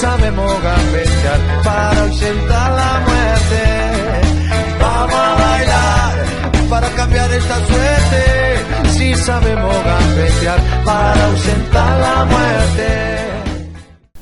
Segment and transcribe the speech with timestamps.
[0.00, 3.60] Sabemos gambetear para ausentar la muerte.
[4.80, 6.24] Vamos a bailar
[6.70, 8.22] para cambiar esta suerte.
[8.96, 12.88] Si sabemos gambetear para ausentar la muerte.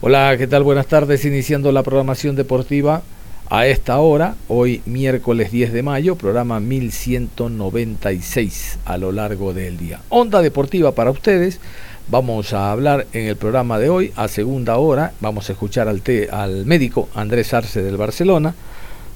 [0.01, 0.64] Hola, ¿qué tal?
[0.64, 1.24] Buenas tardes.
[1.24, 3.02] Iniciando la programación deportiva
[3.49, 10.01] a esta hora, hoy miércoles 10 de mayo, programa 1196 a lo largo del día.
[10.09, 11.60] Onda deportiva para ustedes
[12.10, 16.01] Vamos a hablar en el programa de hoy, a segunda hora, vamos a escuchar al,
[16.32, 18.54] al médico Andrés Arce del Barcelona,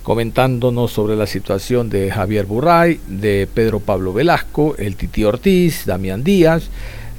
[0.02, 6.22] comentándonos sobre la situación de Javier Burray, de Pedro Pablo Velasco, el Titi Ortiz, Damián
[6.22, 6.68] Díaz,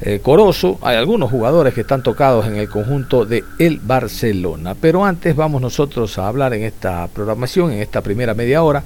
[0.05, 4.75] eh, Corozo, hay algunos jugadores que están tocados en el conjunto de el Barcelona.
[4.75, 8.83] Pero antes vamos nosotros a hablar en esta programación, en esta primera media hora,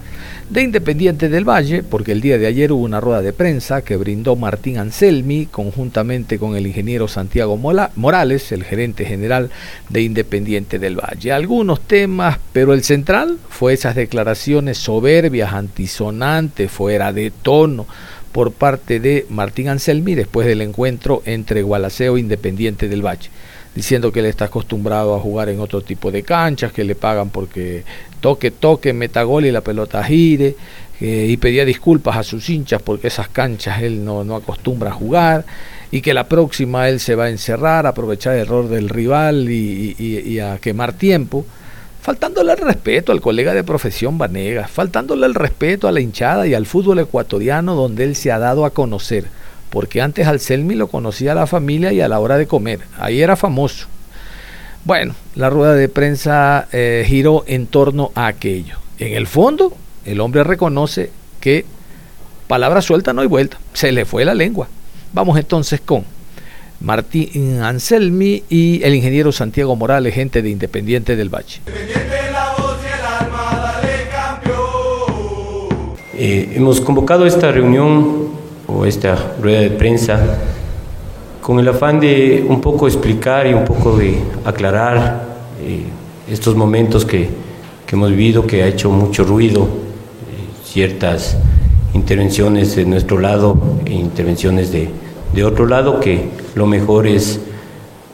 [0.47, 3.97] de Independiente del Valle, porque el día de ayer hubo una rueda de prensa que
[3.97, 9.49] brindó Martín Anselmi conjuntamente con el ingeniero Santiago Morales, el gerente general
[9.89, 11.31] de Independiente del Valle.
[11.31, 17.87] Algunos temas, pero el central fue esas declaraciones soberbias, antisonantes, fuera de tono
[18.37, 23.31] por parte de Martín Anselmi después del encuentro entre Gualaceo e Independiente del Valle,
[23.73, 27.31] diciendo que él está acostumbrado a jugar en otro tipo de canchas, que le pagan
[27.31, 27.83] porque
[28.21, 30.55] toque, toque, meta gol y la pelota gire,
[31.01, 34.93] eh, y pedía disculpas a sus hinchas porque esas canchas él no, no acostumbra a
[34.93, 35.43] jugar
[35.89, 39.49] y que la próxima él se va a encerrar, a aprovechar el error del rival
[39.49, 41.43] y a quemar tiempo
[42.07, 46.53] faltándole el respeto al colega de profesión Vanegas, faltándole el respeto a la hinchada y
[46.53, 49.25] al fútbol ecuatoriano donde él se ha dado a conocer,
[49.69, 52.79] porque antes al Selmi lo conocía a la familia y a la hora de comer,
[52.97, 53.87] ahí era famoso.
[54.85, 58.77] Bueno, la rueda de prensa eh, giró en torno a aquello.
[58.99, 59.75] En el fondo,
[60.05, 61.65] el hombre reconoce que
[62.47, 64.69] palabra suelta no hay vuelta, se le fue la lengua.
[65.11, 66.05] Vamos entonces con
[66.79, 71.61] Martín Anselmi y el ingeniero Santiago Morales, gente de Independiente del Valle.
[76.19, 78.29] Eh, hemos convocado esta reunión
[78.67, 80.19] o esta rueda de prensa
[81.41, 85.25] con el afán de un poco explicar y un poco de aclarar
[85.61, 85.83] eh,
[86.29, 87.29] estos momentos que,
[87.85, 89.67] que, hemos vivido, que ha hecho mucho ruido, eh,
[90.65, 91.37] ciertas
[91.93, 94.89] intervenciones de nuestro lado e intervenciones de,
[95.37, 97.39] de otro lado, que lo mejor es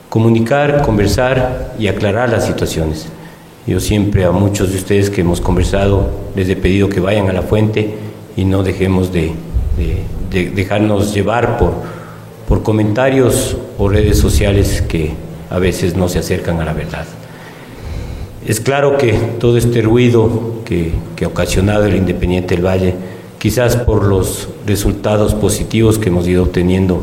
[0.10, 3.08] comunicar, conversar y aclarar las situaciones.
[3.66, 7.34] Yo siempre a muchos de ustedes que hemos conversado les he pedido que vayan a
[7.34, 7.96] la fuente
[8.36, 9.32] y no dejemos de,
[10.30, 11.72] dejarnos llevar por,
[12.46, 15.14] por comentarios o redes sociales que
[15.50, 17.06] a veces no se acercan a la verdad.
[18.46, 22.94] Es claro que todo este ruido que, que ha ocasionado el Independiente del Valle,
[23.44, 27.02] quizás por los resultados positivos que hemos ido obteniendo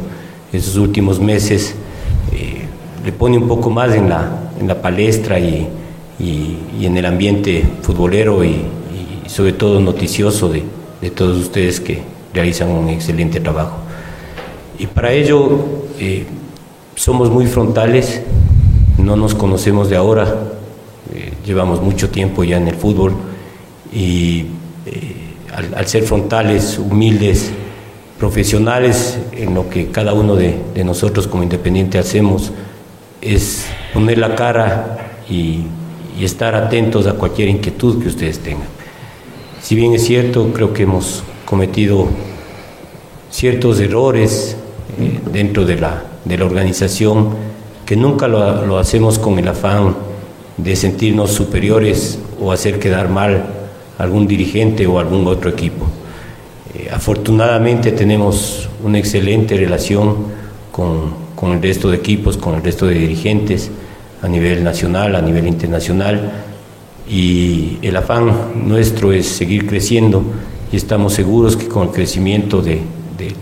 [0.54, 1.74] esos últimos meses,
[2.32, 2.62] eh,
[3.04, 5.68] le pone un poco más en la, en la palestra y,
[6.18, 8.64] y, en el ambiente futbolero y,
[9.26, 10.62] sobre todo noticioso de,
[11.02, 12.00] de, todos ustedes que
[12.32, 13.76] realizan un excelente trabajo.
[14.78, 15.58] Y para ello
[15.98, 16.24] eh,
[16.94, 18.22] somos muy frontales,
[18.96, 20.24] no nos conocemos de ahora,
[21.14, 23.12] eh, llevamos mucho tiempo ya en el fútbol
[23.92, 24.46] y
[25.74, 27.50] al, ser frontales, humildes,
[28.18, 32.52] profesionales en lo que cada uno de, nosotros como independiente hacemos,
[33.20, 35.64] es poner la cara y,
[36.20, 38.68] estar atentos a cualquier inquietud que ustedes tengan.
[39.62, 42.08] Si bien es cierto, creo que hemos cometido
[43.30, 44.54] ciertos errores
[44.98, 46.02] eh, dentro de la,
[46.44, 47.30] organización,
[47.86, 49.96] que nunca lo, lo hacemos con el afán
[50.58, 53.59] de sentirnos superiores o hacer quedar mal
[54.00, 55.86] algún dirigente o algún otro equipo.
[56.74, 60.16] Eh, afortunadamente tenemos una excelente relación
[60.72, 63.70] con, con, el resto de equipos, con el resto de dirigentes
[64.22, 66.30] a nivel nacional, a nivel internacional
[67.08, 70.22] y el afán nuestro es seguir creciendo
[70.72, 72.80] y estamos seguros que con el crecimiento de,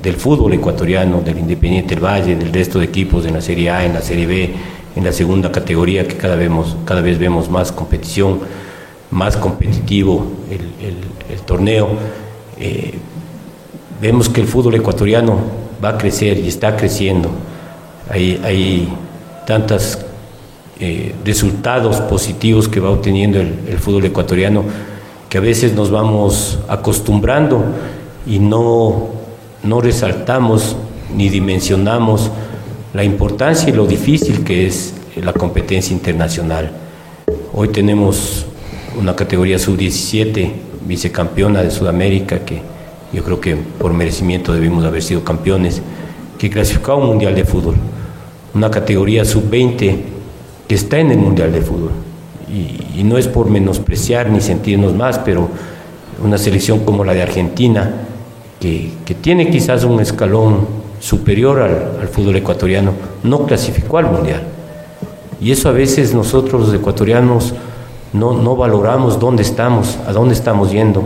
[0.03, 3.85] del fútbol ecuatoriano, del Independiente del Valle, del resto de equipos en la Serie A,
[3.85, 4.51] en la Serie B,
[4.97, 8.41] en la segunda categoría, que cada vez vemos más competición,
[9.11, 11.89] más competitivo el, torneo.
[12.59, 12.99] Eh,
[14.01, 15.39] vemos que el fútbol ecuatoriano
[15.83, 17.31] va a crecer y está creciendo.
[18.11, 18.89] Hay, hay
[19.47, 19.99] tantos
[20.81, 24.65] eh, resultados positivos que va obteniendo el, el, fútbol ecuatoriano
[25.29, 27.65] que a veces nos vamos acostumbrando
[28.27, 29.09] y no,
[29.63, 30.77] no resaltamos
[31.15, 32.31] ni dimensionamos
[32.95, 36.71] la importancia y lo difícil que es la competencia internacional.
[37.53, 38.47] Hoy tenemos
[38.99, 40.51] una categoría sub-17,
[40.87, 42.61] vicecampeona de Sudamérica, que
[43.13, 45.81] yo creo que por merecimiento debimos haber sido campeones,
[46.39, 47.77] que clasificó a un Mundial de Fútbol.
[48.55, 49.97] Una categoría sub-20
[50.67, 51.91] que está en el Mundial de Fútbol.
[52.51, 55.49] Y, no es por menospreciar ni sentirnos más, pero
[56.23, 57.93] una selección como la de Argentina,
[58.61, 58.91] que,
[59.21, 60.67] tiene quizás un escalón
[60.99, 62.93] superior al, fútbol ecuatoriano,
[63.23, 64.43] no clasificó al Mundial.
[65.41, 67.55] Y eso a veces nosotros los ecuatorianos
[68.13, 71.05] no, no valoramos dónde estamos, a dónde estamos yendo.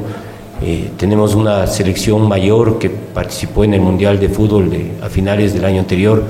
[0.65, 4.71] Eh, tenemos una selección mayor que participó en el Mundial de Fútbol
[5.03, 6.23] a finales del año anterior,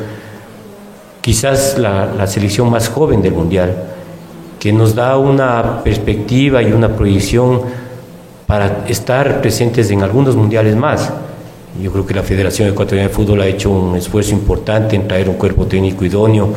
[1.21, 3.75] quizás la, selección más joven del Mundial,
[4.59, 7.61] que nos da una perspectiva y una proyección
[8.47, 11.13] para estar presentes en algunos mundiales más.
[11.83, 15.29] Yo creo que la Federación Ecuatoriana de Fútbol ha hecho un esfuerzo importante en traer
[15.29, 16.49] un cuerpo técnico idóneo,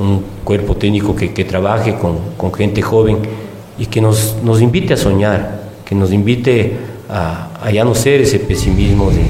[0.00, 3.18] un cuerpo técnico que, trabaje con, con, gente joven
[3.78, 6.76] y que nos, nos invite a soñar, que nos invite
[7.08, 9.26] a, ya no ser ese pesimismo de,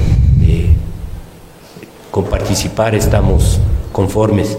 [2.11, 3.59] con participar estamos
[3.91, 4.57] conformes.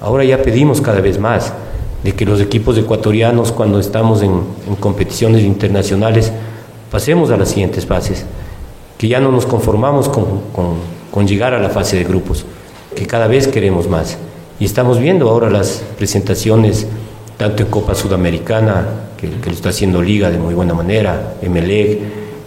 [0.00, 1.52] Ahora ya pedimos cada vez más
[2.04, 4.42] de que los equipos ecuatorianos cuando estamos en,
[4.78, 6.30] competiciones internacionales
[6.90, 8.24] pasemos a las siguientes fases,
[8.96, 12.44] que ya no nos conformamos con, llegar a la fase de grupos,
[12.94, 14.18] que cada vez queremos más.
[14.60, 16.86] Y estamos viendo ahora las presentaciones,
[17.36, 18.86] tanto en Copa Sudamericana,
[19.16, 21.98] que, lo está haciendo Liga de muy buena manera, Emelec,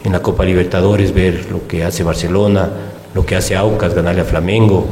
[0.03, 2.69] en la Copa Libertadores, ver lo que hace Barcelona,
[3.13, 4.85] lo que hace Aucas, ganarle a Flamengo.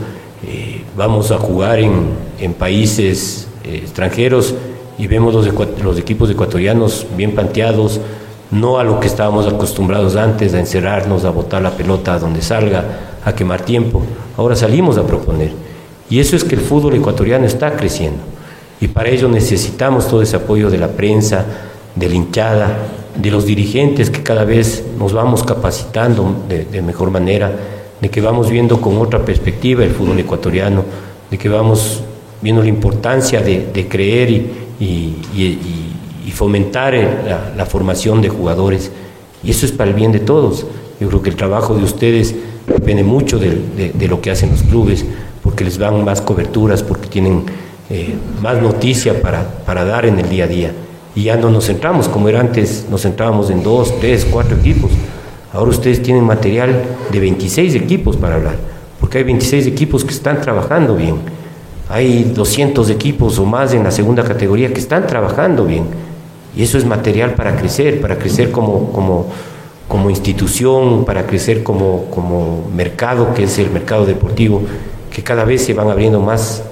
[0.46, 4.54] Eh, vamos a jugar en, países eh, extranjeros
[4.98, 5.50] y vemos los,
[5.84, 8.00] los equipos ecuatorianos bien planteados,
[8.52, 12.42] no a lo que estábamos acostumbrados antes, a encerrarnos, a botar la pelota a donde
[12.42, 12.84] salga,
[13.24, 14.04] a quemar tiempo.
[14.38, 15.52] Ahora salimos a proponer.
[16.10, 18.35] Y eso es que el fútbol ecuatoriano está creciendo.
[18.82, 21.46] Y para ello necesitamos todo ese apoyo de la prensa,
[21.96, 22.78] de la hinchada,
[23.16, 27.52] de los dirigentes que cada vez nos vamos capacitando de, mejor manera,
[28.02, 30.84] de que vamos viendo con otra perspectiva el fútbol ecuatoriano,
[31.32, 32.02] de que vamos
[32.42, 34.30] viendo la importancia de, creer
[34.80, 35.16] y,
[36.34, 36.94] fomentar
[37.56, 38.92] la, formación de jugadores.
[39.42, 40.66] Y eso es para el bien de todos.
[41.00, 42.36] Yo creo que el trabajo de ustedes
[42.68, 45.06] depende mucho de, lo que hacen los clubes,
[45.42, 47.46] porque les dan más coberturas, porque tienen
[47.90, 50.72] eh, más noticia para, para dar en el día a día
[51.16, 54.92] y ya no nos centramos, como era antes, nos centrábamos en dos, tres, cuatro equipos.
[55.54, 58.56] Ahora ustedes tienen material de 26 equipos para hablar,
[59.00, 61.16] porque hay 26 equipos que están trabajando bien.
[61.88, 65.86] Hay 200 equipos o más en la segunda categoría que están trabajando bien.
[66.58, 69.28] Y eso es material para crecer, para crecer como, como,
[69.88, 74.64] como institución, para crecer como, como mercado, que es el mercado deportivo,
[75.14, 76.64] que cada vez se van abriendo más,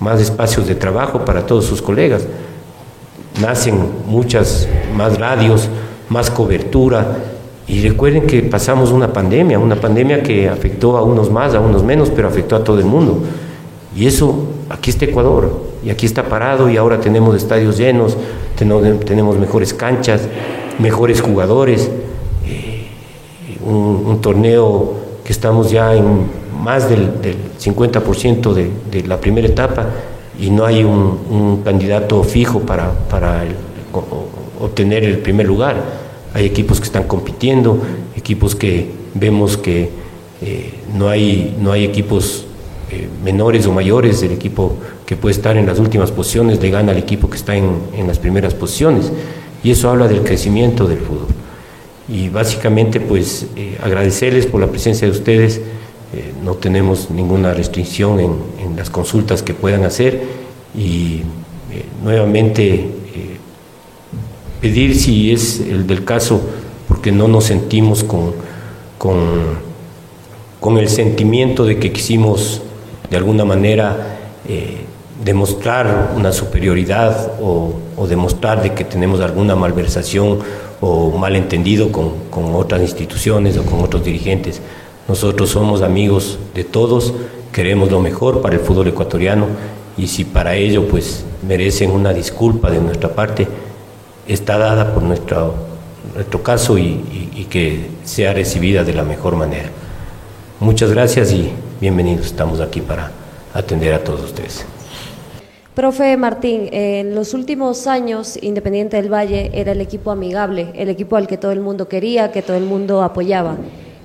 [0.00, 2.26] más espacios de trabajo para todos sus colegas
[3.40, 5.68] nacen muchas más radios,
[6.08, 7.18] más cobertura.
[7.66, 11.82] Y recuerden que pasamos una pandemia, una pandemia que afectó a unos más, a unos
[11.82, 13.22] menos, pero afectó a todo el mundo.
[13.94, 18.16] Y eso, aquí está Ecuador, y aquí está parado, y ahora tenemos estadios llenos,
[18.56, 20.22] tenemos mejores canchas,
[20.78, 21.90] mejores jugadores,
[22.46, 22.86] eh,
[23.64, 26.26] un, torneo que estamos ya en
[26.58, 27.10] más del,
[27.58, 29.86] 50% de, de la primera etapa
[30.38, 33.44] y no hay un, candidato fijo para, para
[34.60, 35.76] obtener el primer lugar.
[36.34, 37.80] Hay equipos que están compitiendo,
[38.16, 39.90] equipos que vemos que
[40.40, 42.44] eh, no, hay, no hay equipos
[42.90, 46.92] eh, menores o mayores, el equipo que puede estar en las últimas posiciones le gana
[46.92, 49.10] al equipo que está en, en las primeras posiciones.
[49.64, 51.26] Y eso habla del crecimiento del fútbol.
[52.08, 55.60] Y básicamente pues eh, agradecerles por la presencia de ustedes.
[56.38, 60.22] Eh, no tenemos ninguna restricción en, las consultas que puedan hacer
[60.76, 61.22] y
[61.72, 62.90] eh, nuevamente eh,
[64.60, 66.40] pedir si es el del caso,
[66.86, 68.34] porque no nos sentimos con,
[68.98, 72.62] con, el sentimiento de que quisimos
[73.10, 74.18] de alguna manera
[75.24, 77.72] demostrar una superioridad o,
[78.08, 80.38] demostrar de que tenemos alguna malversación
[80.80, 84.62] o malentendido con, con otras instituciones o con otros dirigentes.
[85.08, 87.14] Nosotros somos amigos de todos,
[87.50, 89.46] queremos lo mejor para el fútbol ecuatoriano
[89.96, 93.48] y si para ello pues merecen una disculpa de nuestra parte,
[94.26, 95.54] está dada por nuestro,
[96.14, 99.70] nuestro caso y, y que sea recibida de la mejor manera.
[100.60, 102.26] Muchas gracias y bienvenidos.
[102.26, 103.10] Estamos aquí para
[103.54, 104.66] atender a todos ustedes.
[105.74, 111.16] Profe Martín, en los últimos años Independiente del Valle era el equipo amigable, el equipo
[111.16, 113.56] al que todo el mundo quería, que todo el mundo apoyaba.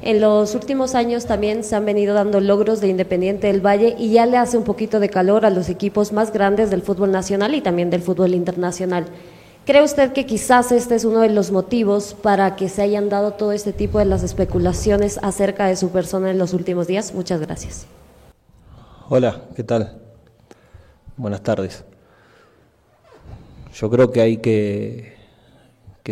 [0.05, 4.11] En los últimos años también se han venido dando logros de Independiente del Valle y
[4.11, 7.55] ya le hace un poquito de calor a los equipos más grandes del fútbol nacional
[7.55, 9.05] y también del fútbol internacional.
[9.65, 13.31] ¿Cree usted que quizás este es uno de los motivos para que se hayan dado
[13.31, 17.13] todo este tipo de las especulaciones acerca de su persona en los últimos días?
[17.13, 17.85] Muchas gracias.
[19.07, 20.01] Hola, ¿qué tal?
[21.15, 21.85] Buenas tardes.
[23.73, 25.13] Yo creo que hay que,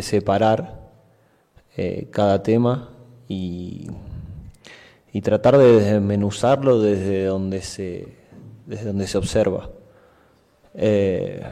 [0.02, 0.80] separar
[1.76, 2.88] eh, cada tema
[3.32, 8.08] y, tratar de desmenuzarlo desde donde se,
[8.66, 9.70] desde donde se observa.
[10.74, 11.44] Eh,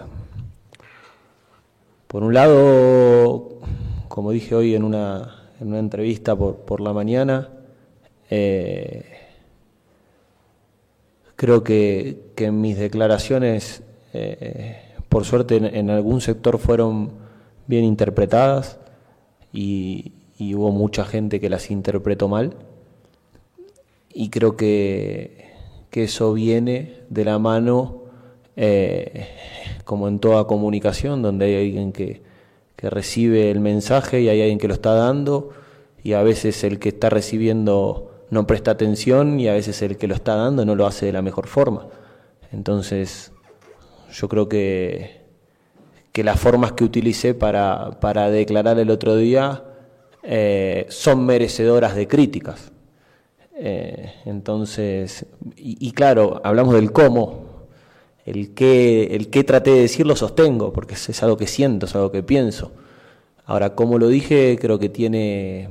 [2.07, 3.59] por un lado,
[4.07, 7.49] como dije hoy en una, en una entrevista por, por, la mañana,
[8.29, 9.05] eh,
[11.35, 13.83] creo que, que, mis declaraciones,
[14.13, 17.11] eh, por suerte, en, en, algún sector fueron
[17.67, 18.79] bien interpretadas
[19.53, 22.55] y, y, hubo mucha gente que las interpretó mal.
[24.13, 25.51] Y creo que,
[25.91, 28.03] que eso viene de la mano
[28.55, 29.27] eh,
[29.83, 32.21] como en toda comunicación, donde hay alguien que,
[32.75, 35.51] que, recibe el mensaje y hay alguien que lo está dando,
[36.03, 40.07] y a veces el que está recibiendo no presta atención y a veces el que
[40.07, 41.87] lo está dando no lo hace de la mejor forma.
[42.51, 43.31] Entonces,
[44.11, 45.21] yo creo que,
[46.11, 49.63] que las formas que utilicé para, para declarar el otro día
[50.23, 52.71] eh, son merecedoras de críticas.
[53.55, 57.67] Eh, entonces, y, claro, hablamos del cómo,
[58.25, 61.95] el que, el que traté de decir lo sostengo, porque es, algo que siento, es
[61.95, 62.71] algo que pienso.
[63.45, 65.69] Ahora, como lo dije, creo que tiene,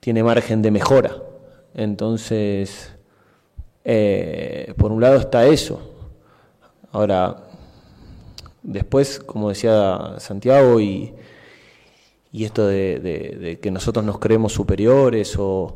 [0.00, 1.16] tiene margen de mejora.
[1.74, 2.90] Entonces,
[3.84, 5.80] eh, por un lado está eso.
[6.92, 7.36] Ahora,
[8.62, 11.14] después, como decía Santiago, y,
[12.36, 15.74] y esto de, que nosotros nos creemos superiores o,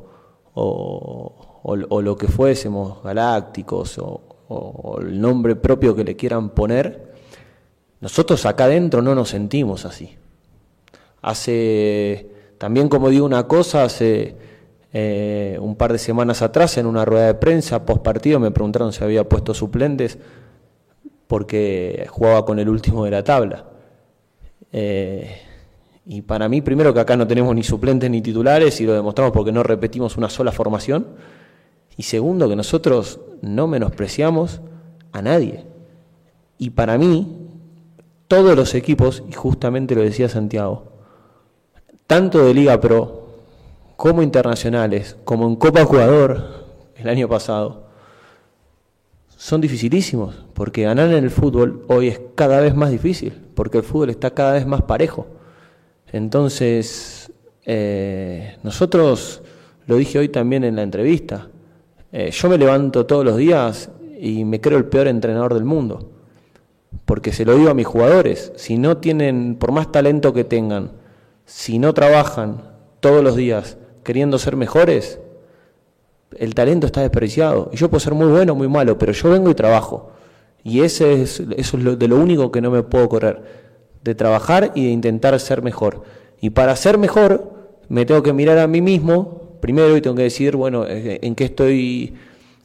[0.53, 7.15] o, o, lo que fuésemos, galácticos o, o el nombre propio que le quieran poner,
[8.03, 10.19] nosotros acá adentro no nos sentimos así.
[11.23, 14.37] Hace, también como digo una cosa, hace
[14.93, 18.93] eh, un par de semanas atrás en una rueda de prensa, post partido, me preguntaron
[18.93, 20.19] si había puesto suplentes
[21.27, 23.65] porque jugaba con el último de la tabla.
[24.73, 25.47] Eh,
[26.13, 29.33] y para mí, primero que acá no tenemos ni suplentes ni titulares y lo demostramos
[29.33, 31.07] porque no repetimos una sola formación.
[31.97, 34.61] Y segundo, que nosotros no menospreciamos
[35.13, 35.67] a nadie.
[36.59, 37.47] Y para mí,
[38.27, 40.91] todos los equipos, y justamente lo decía Santiago,
[42.09, 43.29] tanto de Liga Pro
[43.95, 47.85] como internacionales, como en Copa Jugador el año pasado,
[49.37, 53.85] son dificilísimos, porque ganar en el fútbol hoy es cada vez más difícil, porque el
[53.85, 55.39] fútbol está cada vez más parejo.
[56.13, 57.33] Entonces,
[57.65, 59.43] eh, nosotros,
[59.87, 61.49] lo dije hoy también en la entrevista,
[62.13, 66.11] eh, yo me levanto todos los días y me creo el peor entrenador del mundo.
[67.05, 70.93] Porque se lo digo a mis jugadores, si no tienen, por más talento que tengan,
[71.45, 72.63] si no trabajan
[73.01, 75.21] todos los días queriendo ser mejores,
[76.37, 77.71] el talento está desperdiciado.
[77.73, 80.11] Y yo puedo ser muy bueno o muy malo, pero yo vengo y trabajo.
[80.63, 83.70] Y ese es, eso es lo, de lo único que no me puedo correr,
[84.03, 86.05] de trabajar y de intentar ser mejor.
[86.41, 90.23] Y para ser mejor, me tengo que mirar a mí mismo primero y tengo que
[90.23, 92.15] decir, bueno, eh, en qué estoy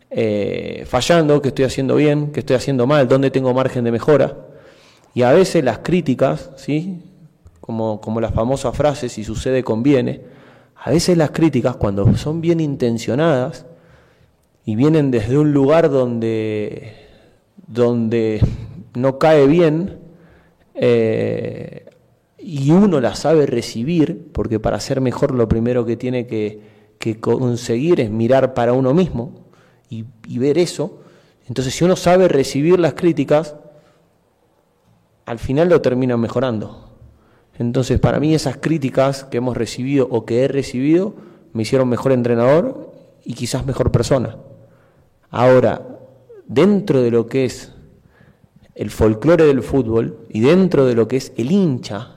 [0.10, 4.36] eh, fallando, qué estoy haciendo bien, qué estoy haciendo mal, dónde tengo margen de mejora.
[5.14, 7.02] Y a veces las críticas, ¿sí?
[7.60, 10.22] como, como las famosas frases, si sucede, conviene,
[10.76, 13.66] a veces las críticas, cuando son bien intencionadas
[14.66, 16.94] y vienen desde un lugar donde,
[17.68, 18.40] donde
[18.94, 20.05] no cae bien,
[20.76, 21.86] eh,
[22.38, 26.62] y uno las sabe recibir, porque para ser mejor lo primero que tiene que,
[27.00, 29.46] que conseguir es mirar para uno mismo
[29.90, 31.00] y, y, ver eso.
[31.48, 33.56] Entonces, si uno sabe recibir las críticas,
[35.26, 36.90] al final lo termina mejorando.
[37.58, 41.16] Entonces, para mí esas críticas que hemos recibido o que he recibido
[41.54, 42.92] me hicieron mejor entrenador
[43.24, 44.38] y quizás mejor persona.
[45.30, 46.00] Ahora,
[46.48, 47.75] dentro de lo que es
[48.76, 52.16] el folclore del fútbol y dentro de lo que es el hincha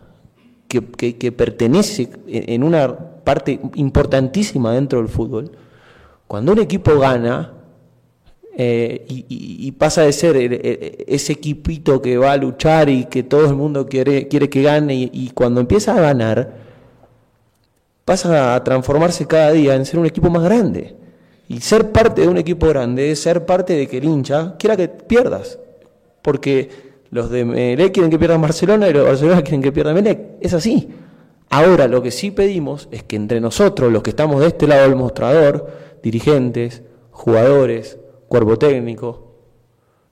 [0.66, 5.50] que, que, pertenece en una parte importantísima dentro del fútbol,
[6.26, 7.54] cuando un equipo gana,
[8.60, 10.36] eh, y, pasa de ser
[11.06, 14.94] ese equipito que va a luchar y que todo el mundo quiere, quiere que gane
[14.94, 16.56] y, cuando empieza a ganar,
[18.04, 20.96] pasa a transformarse cada día en ser un equipo más grande.
[21.46, 24.76] Y ser parte de un equipo grande es ser parte de que el hincha quiera
[24.76, 25.58] que pierdas.
[26.28, 26.68] Porque
[27.08, 30.36] los de Melec quieren que pierda Barcelona y los de Barcelona quieren que pierda Melec.
[30.42, 30.86] Es así.
[31.48, 34.82] Ahora lo que sí pedimos es que entre nosotros, los que estamos de este lado
[34.82, 35.70] del mostrador,
[36.02, 36.82] dirigentes,
[37.12, 39.36] jugadores, cuerpo técnico,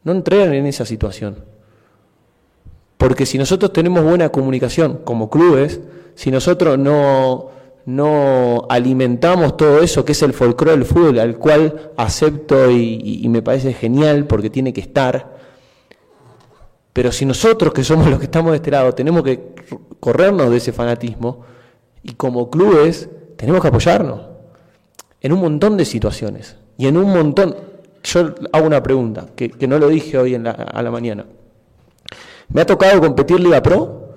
[0.05, 1.45] no entren en esa situación.
[2.97, 5.83] Porque si nosotros tenemos buena comunicación como clubes,
[6.15, 7.51] si nosotros no,
[7.85, 13.29] no alimentamos todo eso que es el folclore del fútbol, al cual acepto y, y,
[13.29, 15.36] me parece genial porque tiene que estar,
[16.97, 19.53] pero si nosotros que somos los que estamos de este lado tenemos que
[20.01, 21.45] corrernos de ese fanatismo
[22.03, 24.23] y como clubes tenemos que apoyarnos
[25.21, 27.55] en un montón de situaciones y en un montón,
[28.03, 31.27] yo hago una pregunta, que, no lo dije hoy en a la mañana.
[32.49, 34.15] Me ha tocado competir Liga Pro,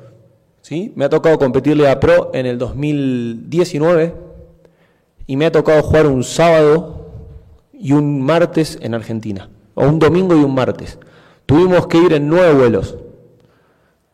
[0.61, 0.93] ¿sí?
[0.95, 4.15] Me ha tocado competir Liga Pro en el 2019
[5.27, 7.09] y me ha tocado jugar un sábado
[7.73, 10.97] y un martes en Argentina, o un domingo y un martes.
[11.49, 12.95] Tuvimos que ir en nueve vuelos.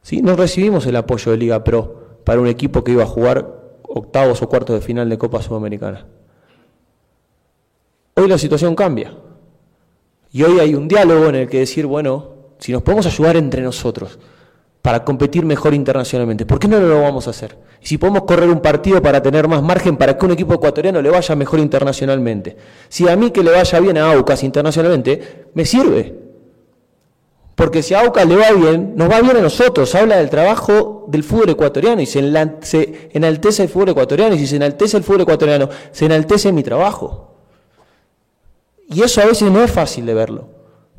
[0.01, 0.21] ¿Sí?
[0.21, 4.41] No recibimos el apoyo de Liga Pro para un equipo que iba a jugar octavos
[4.41, 6.05] o cuartos de final de Copa Sudamericana.
[8.13, 9.17] Hoy la situación cambia.
[10.31, 13.61] Y hoy hay un diálogo en el que decir, bueno, si nos podemos ayudar entre
[13.61, 14.17] nosotros
[14.81, 17.57] para competir mejor internacionalmente, ¿por qué no lo vamos a hacer?
[17.81, 21.01] Y si podemos correr un partido para tener más margen para que un equipo ecuatoriano
[21.01, 22.55] le vaya mejor internacionalmente.
[22.87, 26.24] Si a mí que le vaya bien a Aucas internacionalmente, me sirve.
[27.55, 29.95] Porque si a Aucas le va bien, nos va bien a nosotros.
[29.95, 34.35] Habla del trabajo del fútbol ecuatoriano y se, enaltece el fútbol ecuatoriano.
[34.35, 37.33] Y si se enaltece el fútbol ecuatoriano, se enaltece mi trabajo.
[38.89, 40.49] Y eso a veces no es fácil de verlo.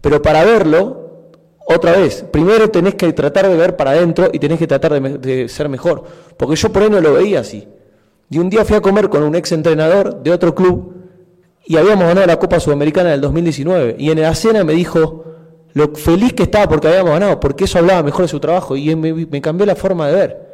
[0.01, 1.31] Pero para verlo,
[1.67, 5.49] otra vez, primero tenés que tratar de ver para adentro y tenés que tratar de,
[5.51, 6.04] ser mejor.
[6.39, 7.69] Porque yo por ahí no lo veía así.
[8.30, 10.95] Y un día fui a comer con un ex entrenador de otro club
[11.67, 13.97] y habíamos ganado la Copa Sudamericana del 2019.
[13.99, 15.25] Y en la cena me dijo
[15.76, 18.97] lo feliz que estaba porque habíamos ganado, porque eso hablaba mejor de su trabajo y
[18.97, 20.47] me, cambió la forma de ver.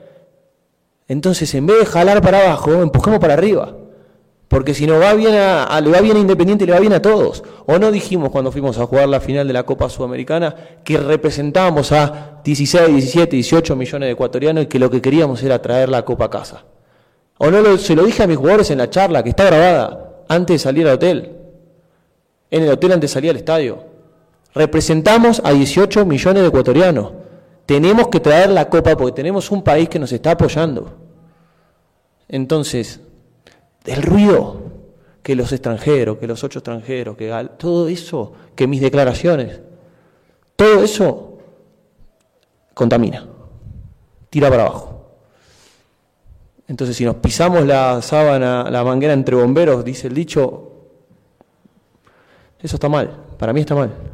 [1.06, 3.72] Entonces, en vez de jalar para abajo, empujamos para arriba.
[4.48, 7.00] Porque si no va bien a, le va bien a Independiente, le va bien a
[7.00, 7.44] todos.
[7.66, 11.92] O no dijimos cuando fuimos a jugar la final de la Copa Sudamericana que representábamos
[11.92, 16.04] a 16, 17, 18 millones de ecuatorianos y que lo que queríamos era traer la
[16.04, 16.64] Copa a casa.
[17.38, 20.54] O no se lo dije a mis jugadores en la charla que está grabada antes
[20.54, 21.37] de salir al hotel.
[22.50, 23.91] En el hotel antes de salir al estadio.
[24.54, 27.12] Representamos a 18 millones de ecuatorianos.
[27.64, 30.94] Tenemos que traer la Copa porque tenemos un país que nos está apoyando.
[32.28, 33.00] Entonces,
[33.84, 34.60] del ruido,
[35.22, 39.60] que los extranjeros, que los ocho extranjeros, que todo eso, que mis declaraciones,
[40.56, 41.38] todo eso
[42.74, 43.26] contamina,
[44.28, 44.92] tira para abajo.
[46.66, 50.70] Entonces, si nos pisamos la sábana, la manguera entre bomberos, dice el dicho,
[52.60, 54.12] eso está mal, para mí está mal.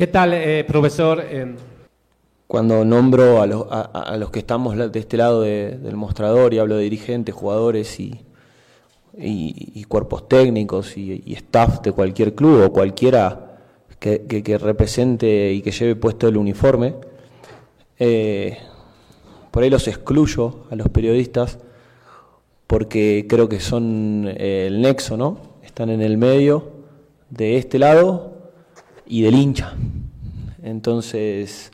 [0.00, 1.22] ¿Qué tal, eh, profesor?
[1.22, 1.56] Eh,
[2.46, 7.34] Cuando nombro a, los que estamos de este lado del mostrador y hablo de dirigentes,
[7.34, 8.18] jugadores y,
[9.18, 13.58] y, cuerpos técnicos y, staff de cualquier club o cualquiera
[13.98, 16.94] que, represente y que lleve puesto el uniforme.
[17.98, 18.56] Eh,
[19.50, 21.58] por ahí los excluyo a los periodistas
[22.66, 25.36] porque creo que son eh, el nexo, ¿no?
[25.62, 26.70] Están en el medio
[27.28, 28.29] de este lado
[29.10, 29.74] y del hincha.
[30.62, 31.72] Entonces,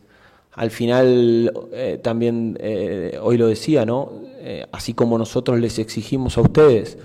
[0.53, 2.59] al final, eh, también
[3.21, 4.27] hoy lo decía, ¿no?
[4.71, 6.99] así como nosotros les exigimos a ustedes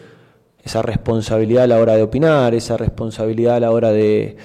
[0.64, 4.38] esa responsabilidad a la hora de opinar, esa responsabilidad a la hora de,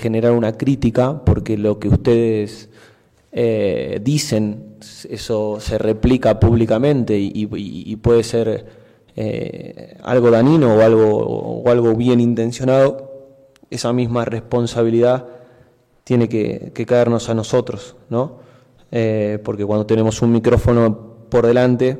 [0.00, 2.68] generar una crítica, porque lo que ustedes
[3.32, 4.76] eh, dicen,
[5.08, 8.66] eso se replica públicamente y, puede ser
[9.16, 13.13] eh, algo dañino o algo, o algo bien intencionado,
[13.70, 15.26] esa misma responsabilidad
[16.04, 18.38] tiene que, caernos a nosotros, ¿no?
[18.92, 21.98] Eh, porque cuando tenemos un micrófono por delante,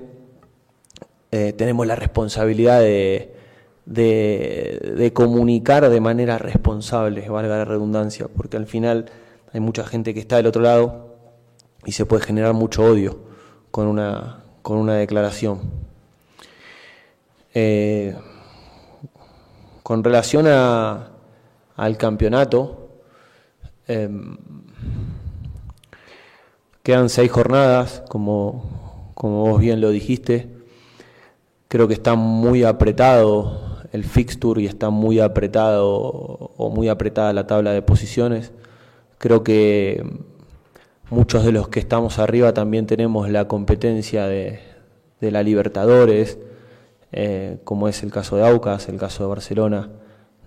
[1.33, 3.33] eh, tenemos la responsabilidad de,
[5.13, 9.07] comunicar de manera responsable, valga la redundancia, porque al final
[9.53, 11.17] hay mucha gente que está del otro lado
[11.85, 13.19] y se puede generar mucho odio
[13.71, 15.61] con una, con una declaración.
[17.55, 18.15] Eh,
[19.83, 21.14] con relación a,
[21.77, 22.89] al campeonato,
[23.87, 24.37] em,
[26.83, 30.55] quedan seis jornadas, como, como vos bien lo dijiste
[31.75, 37.49] creo que está muy apretado el fixture y está muy apretado o muy apretada la
[37.49, 38.53] tabla de posiciones.
[39.19, 40.05] Creo que
[41.11, 44.61] muchos de los que estamos arriba también tenemos la competencia de,
[45.21, 46.39] la Libertadores,
[47.11, 49.91] eh, como es el caso de Aucas, el caso de Barcelona,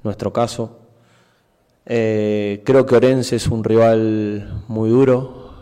[0.04, 0.80] nuestro caso.
[1.88, 5.54] Eh, creo que Orense es un rival muy duro,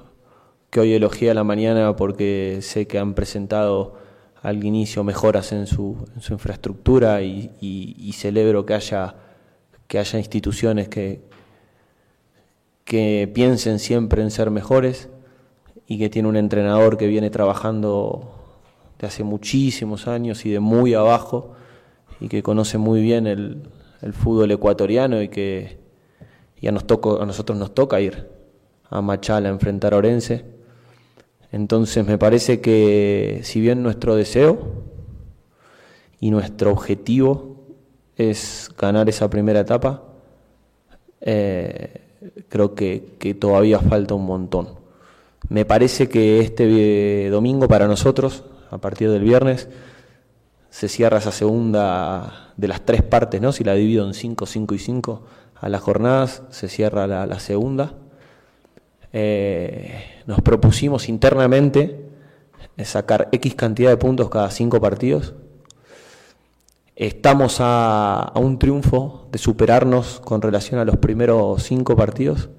[0.69, 3.95] que hoy elogié la mañana porque sé que han presentado
[4.41, 9.15] al inicio mejoras en su, infraestructura y, celebro que haya,
[9.87, 11.21] que haya instituciones que,
[12.83, 15.09] que piensen siempre en ser mejores
[15.87, 18.35] y que tiene un entrenador que viene trabajando
[18.99, 21.53] de hace muchísimos años y de muy abajo
[22.19, 23.69] y que conoce muy bien el,
[24.13, 25.79] fútbol ecuatoriano y que
[26.65, 28.27] ya nos toco, a nosotros nos toca ir
[28.89, 30.45] a Machala a enfrentar a Orense.
[31.51, 34.57] Entonces me parece que si bien nuestro deseo
[36.19, 37.67] y nuestro objetivo
[38.15, 40.05] es ganar esa primera etapa,
[41.21, 42.01] eh,
[42.49, 44.69] creo que, todavía falta un montón.
[45.47, 49.69] Me parece que este domingo para nosotros, a partir del viernes,
[50.71, 53.51] se cierra esa segunda de las tres partes, ¿no?
[53.51, 55.21] Si la divido en cinco, cinco y cinco
[55.55, 57.93] a las jornadas, se cierra la, segunda.
[59.13, 62.09] Eh, nos propusimos internamente
[62.83, 65.33] sacar X cantidad de puntos cada cinco partidos
[66.95, 72.49] Estamos a, un triunfo de superarnos con relación a los primeros cinco partidos,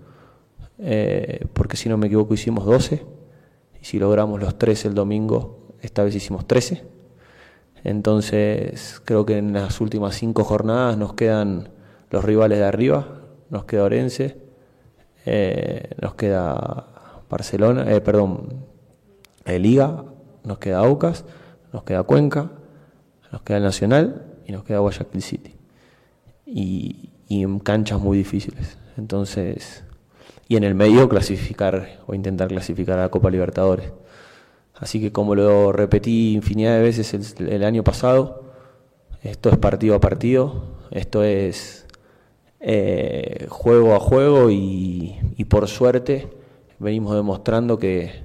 [0.79, 3.03] eh, porque si no me equivoco hicimos 12,
[3.81, 6.85] y si logramos los 13 el domingo, esta vez hicimos 13.
[7.83, 11.71] Entonces creo que en las últimas cinco jornadas nos quedan
[12.11, 13.07] los rivales de arriba,
[13.51, 14.37] nos queda Orense,
[15.25, 16.87] eh, nos queda
[17.29, 18.65] Barcelona, eh, perdón,
[19.47, 20.05] Liga,
[20.45, 21.25] nos queda Aucas,
[21.73, 22.51] nos queda Cuenca,
[23.33, 25.55] nos queda el Nacional y nos queda Guayaquil City.
[26.47, 28.79] Y, en canchas muy difíciles.
[28.97, 29.85] Entonces,
[30.49, 33.93] y en el medio clasificar o intentar clasificar a la Copa Libertadores.
[34.75, 38.53] Así que como lo repetí infinidad de veces el, año pasado,
[39.23, 41.86] esto es partido a partido, esto es
[42.69, 46.27] eh, juego a juego y, por suerte
[46.81, 48.25] venimos demostrando que,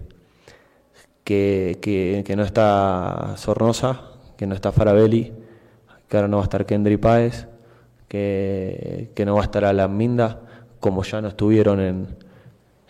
[1.23, 1.77] que,
[2.25, 4.01] que, no está Sornosa,
[4.37, 5.31] que no está Farabelli,
[6.07, 7.45] que ahora no va a estar Kendry Páez,
[8.07, 10.41] que, no va a estar Alan Minda,
[10.79, 12.07] como ya no estuvieron en,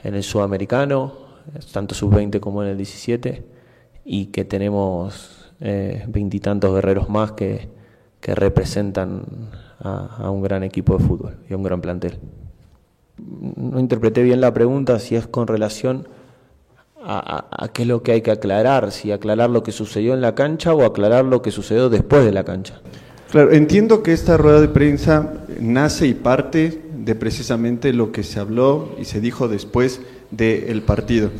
[0.03, 1.13] el sudamericano,
[1.73, 3.43] tanto sub-20 como en el 17,
[4.05, 7.67] y que tenemos eh, veintitantos guerreros más que,
[8.21, 9.25] representan
[9.83, 12.19] a, un gran equipo de fútbol y a un gran plantel.
[13.17, 16.07] No interpreté bien la pregunta si es con relación
[17.03, 20.21] a, a, qué es lo que hay que aclarar, si aclarar lo que sucedió en
[20.21, 22.81] la cancha o aclarar lo que sucedió después de la cancha.
[23.31, 28.39] Claro, entiendo que esta rueda de prensa nace y parte de precisamente lo que se
[28.39, 31.31] habló y se dijo después del partido.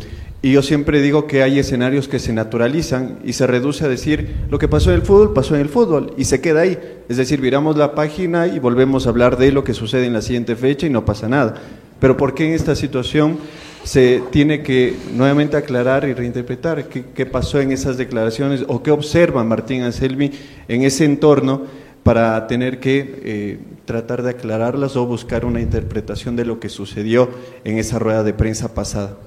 [0.43, 4.37] Y yo siempre digo que hay escenarios que se naturalizan y se reduce a decir
[4.49, 6.79] lo que pasó en el fútbol, pasó en el fútbol y se queda ahí.
[7.07, 10.23] Es decir, viramos la página y volvemos a hablar de lo que sucede en la
[10.23, 11.55] siguiente fecha y no pasa nada.
[11.99, 13.37] Pero ¿por qué en esta situación
[13.83, 19.43] se tiene que nuevamente aclarar y reinterpretar qué, pasó en esas declaraciones o qué observa
[19.43, 20.31] Martín Anselmi
[20.67, 21.63] en ese entorno
[22.01, 27.29] para tener que eh, tratar de aclararlas o buscar una interpretación de lo que sucedió
[27.63, 29.17] en esa rueda de prensa pasada.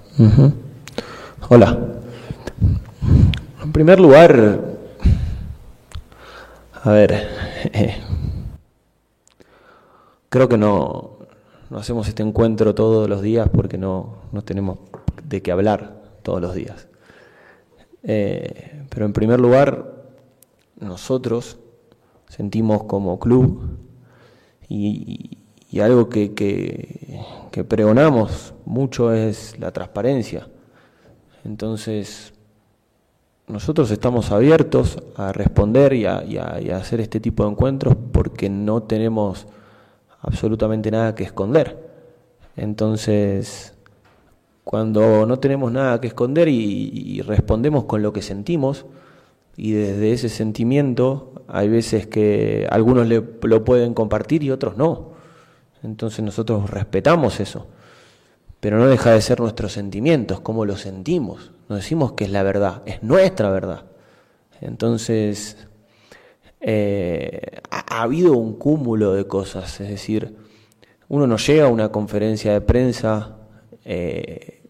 [1.50, 1.78] Hola.
[3.62, 4.61] En primer lugar,
[6.72, 7.28] a ver,
[10.30, 11.18] creo que no,
[11.68, 14.78] no hacemos este encuentro todos los días porque no, no tenemos
[15.22, 16.88] de qué hablar todos los días.
[18.04, 19.92] Eh, pero en primer lugar,
[20.80, 21.59] nosotros
[22.28, 23.78] sentimos como club
[24.66, 25.38] y,
[25.83, 30.48] algo que, que, pregonamos mucho es la transparencia.
[31.44, 32.33] Entonces,
[33.46, 36.18] nosotros estamos abiertos a responder y a,
[36.76, 39.46] hacer este tipo de encuentros porque no tenemos
[40.20, 41.92] absolutamente nada que esconder.
[42.57, 43.74] Entonces,
[44.64, 48.87] cuando no tenemos nada que esconder y respondemos con lo que sentimos,
[49.57, 55.12] y desde ese sentimiento hay veces que algunos le, lo pueden compartir y otros no.
[55.83, 57.66] Entonces nosotros respetamos eso,
[58.64, 61.50] pero no deja de ser nuestros sentimientos, cómo lo sentimos.
[61.68, 63.85] No decimos que es la verdad, es nuestra verdad.
[64.62, 65.59] Entonces
[66.62, 70.35] eh, ha, habido un cúmulo de cosas, es decir,
[71.11, 73.37] uno no llega a una conferencia de prensa
[73.85, 74.62] eh,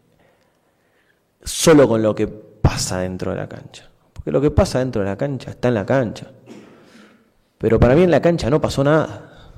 [1.45, 3.89] solo con lo que pasa dentro de la cancha.
[4.13, 6.33] Porque lo que pasa dentro de la cancha está en la cancha.
[7.59, 9.53] Pero para mí en la cancha no pasó nada.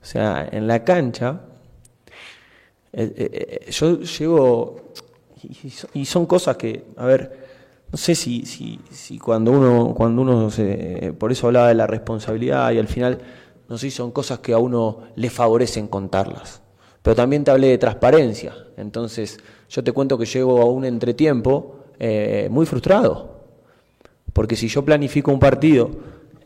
[0.00, 1.42] O sea, en la cancha,
[2.96, 4.76] eh, eh, eh, yo llego,
[5.94, 7.44] y, son cosas que, a ver,
[7.90, 12.70] no sé si, si, cuando uno, cuando uno se, por eso hablaba de la responsabilidad
[12.72, 13.18] y al final,
[13.68, 16.62] no sé si son cosas que a uno le favorecen contarlas.
[17.02, 18.54] Pero también te hablé de transparencia.
[18.76, 21.76] Entonces, yo te cuento que llego a un entretiempo
[22.48, 23.34] muy frustrado.
[24.32, 25.90] Porque si yo planifico un partido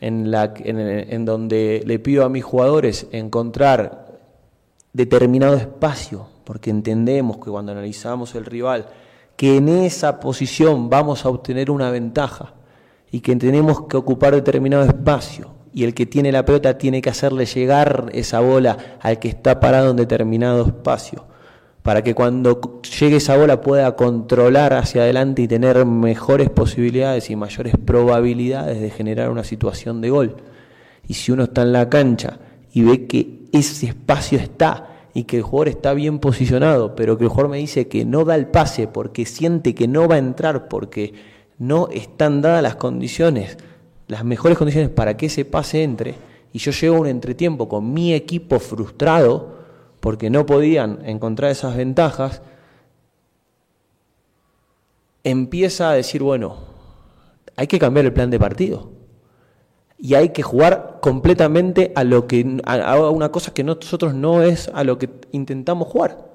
[0.00, 4.18] en, la, en, donde le pido a mis jugadores encontrar
[4.92, 8.86] determinado espacio, porque entendemos que cuando analizamos el rival,
[9.36, 12.54] que en esa posición vamos a obtener una ventaja
[13.10, 17.10] y que tenemos que ocupar determinado espacio y el que tiene la pelota tiene que
[17.10, 21.26] hacerle llegar esa bola al que está parado en determinado espacio
[21.82, 27.36] para que cuando llegue esa bola pueda controlar hacia adelante y tener mejores posibilidades y
[27.36, 30.36] mayores probabilidades de generar una situación de gol.
[31.06, 32.38] Y si uno está en la cancha
[32.72, 37.24] y ve que ese espacio está y que el jugador está bien posicionado, pero que
[37.24, 40.18] el jugador me dice que no da el pase porque siente que no va a
[40.18, 41.12] entrar, porque
[41.58, 43.58] no están dadas las condiciones,
[44.06, 46.14] las mejores condiciones para que ese pase entre,
[46.52, 49.56] y yo llego a un entretiempo con mi equipo frustrado,
[49.98, 52.40] porque no podían encontrar esas ventajas,
[55.24, 56.58] empieza a decir, bueno,
[57.56, 58.97] hay que cambiar el plan de partido.
[59.98, 64.70] Y hay que jugar completamente a lo que a una cosa que nosotros no es
[64.72, 66.28] a lo que intentamos jugar.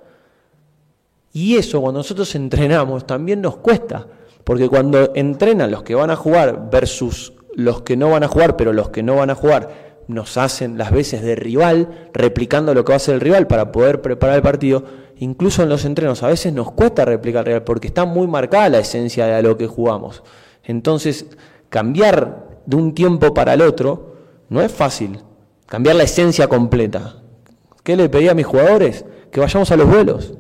[1.32, 4.06] Y eso cuando nosotros entrenamos también nos cuesta,
[4.44, 8.56] porque cuando entrenan los que van a jugar versus los que no van a jugar,
[8.58, 12.84] pero los que no van a jugar nos hacen las veces de rival, replicando lo
[12.84, 14.84] que va a hacer el rival para poder preparar el partido.
[15.18, 18.70] Incluso en los entrenos a veces nos cuesta replicar el rival porque está muy marcada
[18.70, 20.24] la esencia de lo que jugamos.
[20.64, 21.28] Entonces,
[21.70, 24.16] cambiar de un tiempo para el otro
[24.50, 25.20] no es fácil.
[25.66, 27.22] Cambiar la esencia completa.
[27.84, 29.06] ¿Qué le pedí a mis jugadores?
[29.32, 30.34] Que vayamos a los vuelos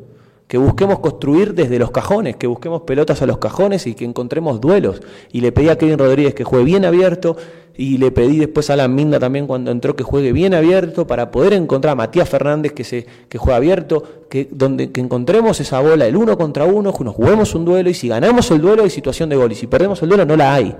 [0.54, 4.62] que busquemos construir desde los cajones, que busquemos pelotas a los cajones y que encontremos
[4.62, 5.02] duelos.
[5.32, 7.38] Y le pedí a Kevin Rodríguez que juegue bien abierto
[7.76, 11.32] y le pedí después a la Minda también cuando entró que juegue bien abierto para
[11.32, 15.80] poder encontrar a Matías Fernández que, se, que juega abierto, que, donde, que encontremos esa
[15.80, 18.84] bola, el uno contra uno, que nos juguemos un duelo y si ganamos el duelo
[18.84, 20.76] hay situación de gol y si perdemos el duelo no la hay.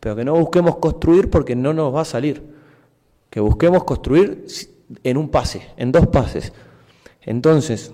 [0.00, 2.42] Pero que no busquemos construir porque no nos va a salir.
[3.28, 4.46] Que busquemos construir
[5.04, 6.52] en un pase, en dos pases.
[7.22, 7.92] Entonces,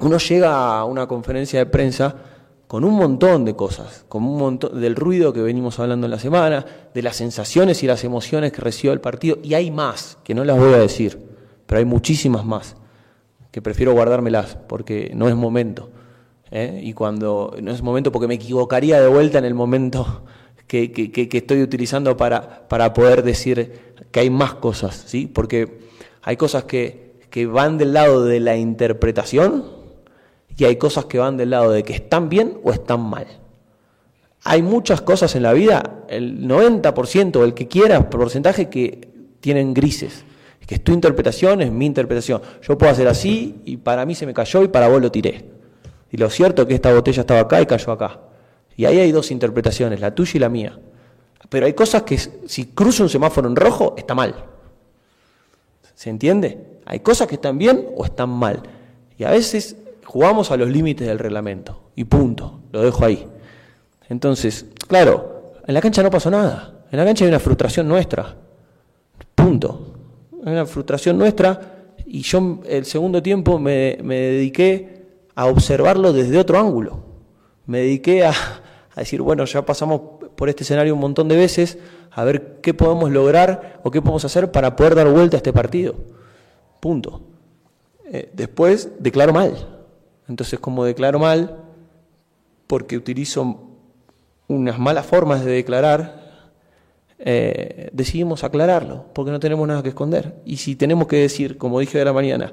[0.00, 2.14] uno llega a una conferencia de prensa
[2.66, 6.18] con un montón de cosas, con un montón del ruido que venimos hablando en la
[6.18, 10.34] semana, de las sensaciones y las emociones que recibe el partido, y hay más, que
[10.34, 11.20] no las voy a decir,
[11.66, 12.76] pero hay muchísimas más,
[13.50, 15.90] que prefiero guardármelas, porque no es momento.
[16.50, 16.80] ¿eh?
[16.82, 20.24] Y cuando no es momento, porque me equivocaría de vuelta en el momento
[20.66, 25.26] que, estoy utilizando para, para poder decir que hay más cosas, ¿sí?
[25.26, 25.78] Porque
[26.22, 29.74] hay cosas que, que van del lado de la interpretación,
[30.56, 33.26] y hay cosas que van del lado de que están bien o están mal.
[34.44, 39.08] Hay muchas cosas en la vida, el 90% o el que quiera, porcentaje, que
[39.40, 40.24] tienen grises.
[40.66, 42.40] Que es tu interpretación, es mi interpretación.
[42.62, 45.44] Yo puedo hacer así y para mí se me cayó y para vos lo tiré.
[46.10, 48.20] Y lo cierto es que esta botella estaba acá y cayó acá.
[48.76, 50.78] Y ahí hay dos interpretaciones, la tuya y la mía.
[51.48, 54.34] Pero hay cosas que si cruzo un semáforo en rojo, está mal.
[55.94, 56.80] ¿Se entiende?
[56.86, 58.62] Hay cosas que están bien o están mal.
[59.16, 63.26] Y a veces jugamos a los límites del reglamento y punto, lo dejo ahí.
[64.08, 68.36] Entonces, claro, en la cancha no pasó nada, en la cancha hay una frustración nuestra,
[69.34, 69.94] punto.
[70.44, 71.60] Hay una frustración nuestra
[72.06, 77.02] y yo el segundo tiempo me, dediqué a observarlo desde otro ángulo.
[77.66, 78.32] Me dediqué a,
[78.94, 80.00] a decir, bueno, ya pasamos
[80.36, 81.78] por este escenario un montón de veces,
[82.10, 85.52] a ver qué podemos lograr o qué podemos hacer para poder dar vuelta a este
[85.52, 85.96] partido.
[86.80, 87.22] Punto.
[88.06, 89.84] Eh, después declaro mal.
[90.28, 91.64] Entonces, como declaro mal,
[92.68, 93.62] porque utilizo
[94.46, 96.22] unas malas formas de declarar,
[97.18, 100.40] eh, decidimos aclararlo, porque no tenemos nada que esconder.
[100.44, 102.52] Y si tenemos que decir, como dije de la mañana,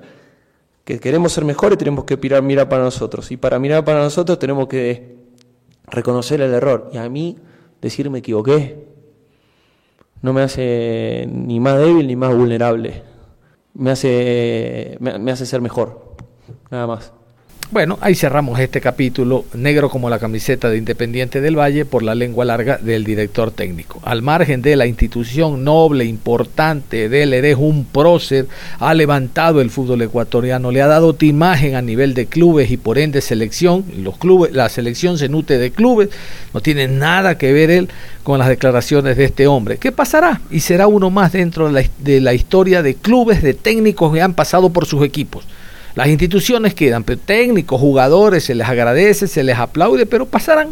[0.85, 3.31] que queremos ser mejores, tenemos que mirar, mirar para nosotros.
[3.31, 5.20] Y para mirar para nosotros tenemos que
[5.91, 6.89] reconocer el error.
[6.93, 7.37] Y a mí
[7.81, 8.91] decir me equivoqué
[10.21, 13.03] no me hace ni más débil ni más vulnerable.
[13.73, 16.15] Me hace, me hace ser mejor.
[16.69, 17.13] Nada más.
[17.71, 22.15] Bueno, ahí cerramos este capítulo, negro como la camiseta de Independiente del Valle, por la
[22.15, 24.01] lengua larga del director técnico.
[24.03, 28.47] Al margen de la institución noble, importante del eres un prócer,
[28.79, 32.97] ha levantado el fútbol ecuatoriano, le ha dado imagen a nivel de clubes y por
[32.97, 33.85] ende selección.
[33.95, 36.09] Los clubes, la selección se nutre de clubes,
[36.53, 37.87] no tiene nada que ver él
[38.23, 39.77] con las declaraciones de este hombre.
[39.77, 40.41] ¿Qué pasará?
[40.51, 44.21] Y será uno más dentro de la, de la historia de clubes, de técnicos que
[44.21, 45.45] han pasado por sus equipos.
[45.95, 50.69] Las instituciones quedan, pero técnicos, jugadores, se les agradece, se les aplaude, pero pasarán,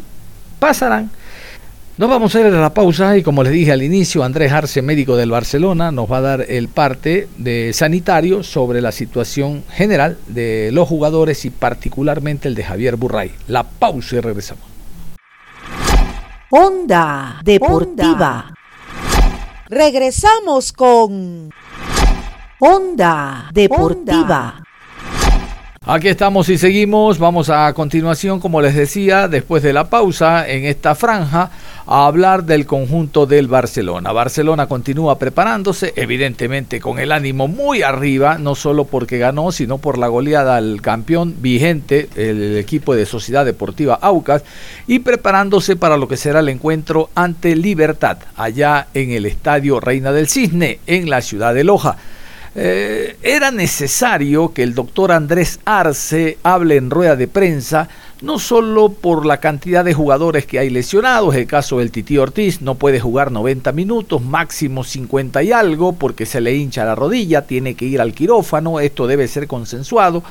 [0.59, 1.11] pasarán.
[1.99, 4.81] Nos vamos a ir a la pausa y como les dije al inicio, Andrés Arce,
[4.81, 10.17] médico del Barcelona, nos va a dar el parte de sanitario sobre la situación general
[10.27, 13.33] de los jugadores y particularmente el de Javier Burray.
[13.49, 14.63] La pausa y regresamos.
[16.51, 18.53] Onda Deportiva.
[19.67, 21.49] Regresamos con
[22.59, 24.63] Onda Deportiva.
[25.85, 27.19] Aquí estamos y seguimos.
[27.19, 31.51] Vamos a continuación, como les decía, después de la pausa en esta franja,
[31.87, 34.11] a hablar del conjunto del Barcelona.
[34.11, 39.97] Barcelona continúa preparándose, evidentemente con el ánimo muy arriba, no solo porque ganó, sino por
[39.97, 44.43] la goleada al campeón vigente, el equipo de Sociedad Deportiva Aucas,
[44.85, 50.11] y preparándose para lo que será el encuentro ante Libertad, allá en el Estadio Reina
[50.11, 51.97] del Cisne, en la ciudad de Loja.
[52.55, 57.89] Eh, era necesario que el doctor Andrés Arce hable en rueda de prensa,
[58.21, 62.61] no solo por la cantidad de jugadores que hay lesionados, el caso del Titi Ortiz
[62.61, 67.43] no puede jugar 90 minutos, máximo 50 y algo, porque se le hincha la rodilla,
[67.43, 70.23] tiene que ir al quirófano, esto debe ser consensuado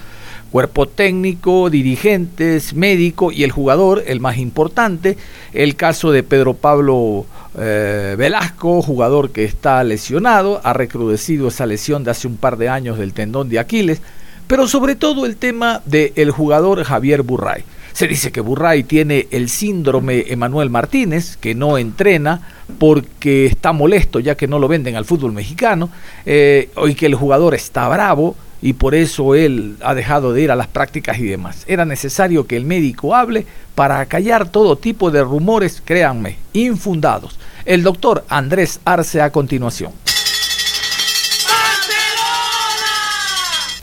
[0.50, 5.16] cuerpo técnico, dirigentes, médico y el jugador, el más importante,
[5.52, 7.26] el caso de Pedro Pablo
[7.58, 12.68] eh, Velasco, jugador que está lesionado, ha recrudecido esa lesión de hace un par de
[12.68, 14.00] años del tendón de Aquiles,
[14.46, 17.64] pero sobre todo el tema del jugador Javier Burray.
[17.92, 22.40] Se dice que Burray tiene el síndrome Emanuel Martínez, que no entrena
[22.78, 25.90] porque está molesto ya que no lo venden al fútbol mexicano,
[26.24, 30.50] eh, y que el jugador está bravo, y por eso él ha dejado de ir
[30.50, 31.64] a las prácticas y demás.
[31.66, 37.38] Era necesario que el médico hable para callar todo tipo de rumores, créanme, infundados.
[37.64, 39.92] El doctor Andrés Arce a continuación.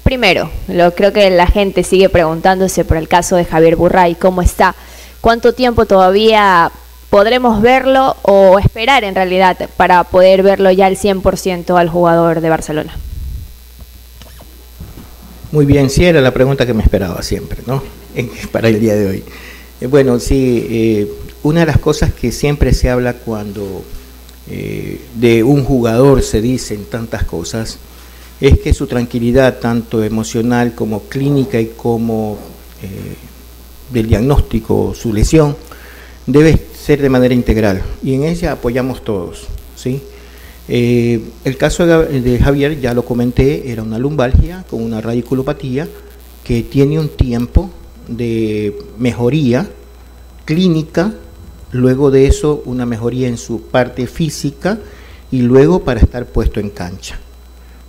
[0.03, 4.43] Primero, lo, creo que la gente sigue preguntándose por el caso de Javier Burray, cómo
[4.43, 4.75] está,
[5.19, 6.71] cuánto tiempo todavía
[7.09, 12.49] podremos verlo o esperar en realidad para poder verlo ya al 100% al jugador de
[12.49, 12.93] Barcelona.
[15.55, 17.81] Muy bien, sí era la pregunta que me esperaba siempre, ¿no?
[18.51, 19.23] Para el día de hoy.
[19.79, 21.07] Eh, bueno, sí, eh,
[21.43, 23.81] una de las cosas que siempre se habla cuando
[24.49, 27.77] eh, de un jugador se dicen tantas cosas
[28.41, 32.37] es que su tranquilidad, tanto emocional como clínica y como
[33.93, 35.55] del diagnóstico, su lesión,
[36.27, 37.81] debe ser de manera integral.
[38.03, 40.01] Y en ella apoyamos todos, ¿sí?
[40.67, 45.87] Eh, el caso de Javier, ya lo comenté, era una lumbalgia con una radiculopatía
[46.43, 47.69] que tiene un tiempo
[48.07, 49.69] de mejoría
[50.45, 51.13] clínica,
[51.71, 54.79] luego de eso una mejoría en su parte física
[55.31, 57.19] y luego para estar puesto en cancha.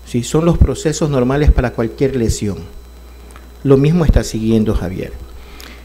[0.06, 0.22] ¿Sí?
[0.22, 2.58] Son los procesos normales para cualquier lesión.
[3.64, 5.12] Lo mismo está siguiendo Javier.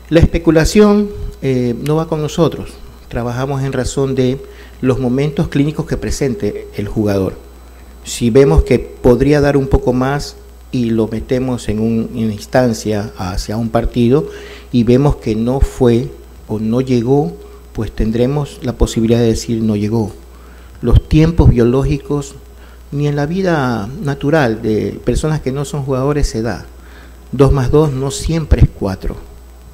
[0.10, 1.10] La especulación
[1.42, 2.72] eh, no va con nosotros.
[3.12, 4.40] Trabajamos en razón de
[4.80, 7.34] los momentos clínicos que presente el jugador.
[8.06, 10.38] Si vemos que podría dar un poco más
[10.72, 14.30] y lo metemos en una instancia hacia un partido
[14.72, 16.08] y vemos que no fue
[16.48, 17.36] o no llegó,
[17.74, 20.14] pues tendremos la posibilidad de decir no llegó.
[20.82, 22.36] Los tiempos biológicos
[22.94, 26.66] ni en la vida natural de personas que no son jugadores se da.
[27.34, 29.18] 2 más 2 no siempre es 4.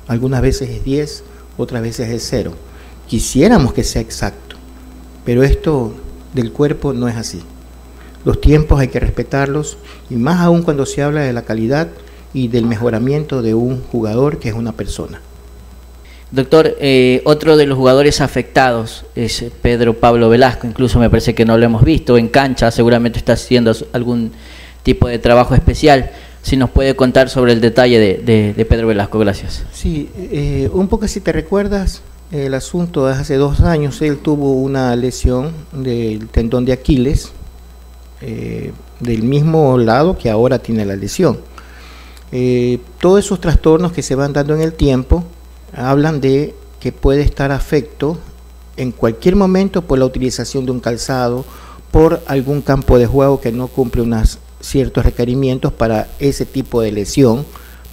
[0.07, 1.23] Algunas veces es 10,
[1.59, 2.53] otras veces es 0.
[3.07, 4.47] Quisiéramos que sea exacto
[5.27, 5.93] pero esto
[6.33, 7.41] del cuerpo no es así.
[8.23, 9.77] Los tiempos hay que respetarlos
[10.09, 11.89] y más aún cuando se habla de la calidad
[12.33, 15.19] y del mejoramiento de un jugador que es una persona.
[16.31, 21.43] Doctor, eh, otro de los jugadores afectados es Pedro Pablo Velasco, incluso me parece que
[21.43, 24.31] no lo hemos visto en cancha, seguramente está haciendo algún
[24.83, 26.09] tipo de trabajo especial.
[26.41, 29.65] Si nos puede contar sobre el detalle de, Pedro Velasco, gracias.
[29.73, 34.95] Sí, eh, un poco si te recuerdas, el asunto hace dos años, él tuvo una
[34.95, 37.31] lesión del tendón de Aquiles,
[38.21, 41.39] eh, del mismo lado que ahora tiene la lesión.
[42.31, 45.23] Eh, todos esos trastornos que se van dando en el tiempo
[45.73, 48.17] hablan de que puede estar afecto
[48.75, 51.45] en cualquier momento por la utilización de un calzado,
[51.91, 56.91] por algún campo de juego que no cumple unos ciertos requerimientos para ese tipo de
[56.91, 57.45] lesión,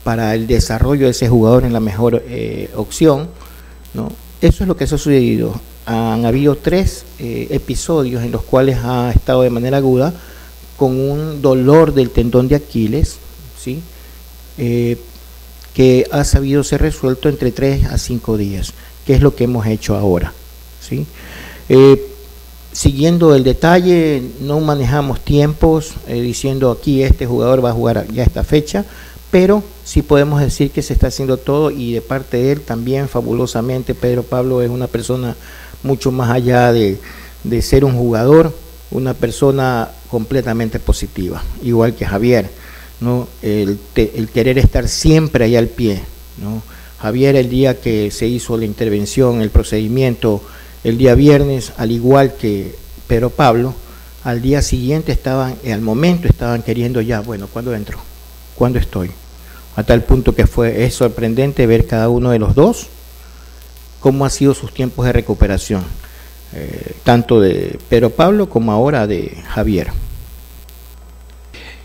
[0.02, 3.28] para el desarrollo de ese jugador en la mejor eh, opción.
[3.94, 4.08] ¿no?
[4.44, 5.58] Eso es lo que ha sucedido.
[5.86, 10.12] Han habido tres eh, episodios en los cuales ha estado de manera aguda
[10.76, 13.16] con un dolor del tendón de Aquiles,
[13.58, 13.80] ¿sí?
[14.58, 14.98] Eh,
[15.72, 18.74] que ha sabido ser resuelto entre 3 a 5 días,
[19.06, 20.34] que es lo que hemos hecho ahora.
[20.78, 21.06] ¿sí?
[22.70, 28.44] siguiendo el detalle, no manejamos tiempos diciendo aquí este jugador va a jugar ya esta
[28.44, 28.84] fecha,
[29.34, 33.08] pero sí podemos decir que se está haciendo todo y de parte de él también
[33.08, 33.92] fabulosamente.
[33.92, 35.34] Pedro Pablo es una persona
[35.82, 37.00] mucho más allá de,
[37.60, 38.54] ser un jugador,
[38.92, 42.48] una persona completamente positiva, igual que Javier,
[43.00, 43.26] ¿no?
[43.42, 43.80] el,
[44.32, 46.00] querer estar siempre ahí al pie.
[46.40, 46.62] ¿no?
[47.00, 50.42] Javier el día que se hizo la intervención, el procedimiento,
[50.84, 52.76] el día viernes, al igual que
[53.08, 53.74] Pedro Pablo,
[54.22, 57.98] al día siguiente estaban, al momento estaban queriendo ya, bueno, ¿cuándo entro?
[58.54, 59.10] ¿Cuándo estoy?
[59.76, 62.88] A tal punto que fue es sorprendente ver cada uno de los dos
[64.04, 65.82] cómo han sido sus tiempos de recuperación,
[66.54, 69.92] eh, tanto de Pedro Pablo como ahora de Javier.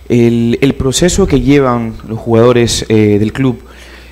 [0.09, 3.63] El, proceso que llevan los jugadores eh, del club,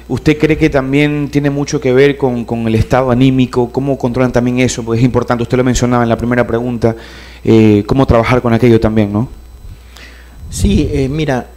[0.07, 3.73] ¿usted cree que también tiene mucho que ver con, el estado anímico?
[3.73, 4.85] ¿Cómo controlan también eso?
[4.85, 6.95] Porque es importante, usted lo mencionaba en la primera pregunta,
[7.43, 9.27] eh, cómo trabajar con aquello también, ¿no?
[10.49, 11.47] Sí, mira,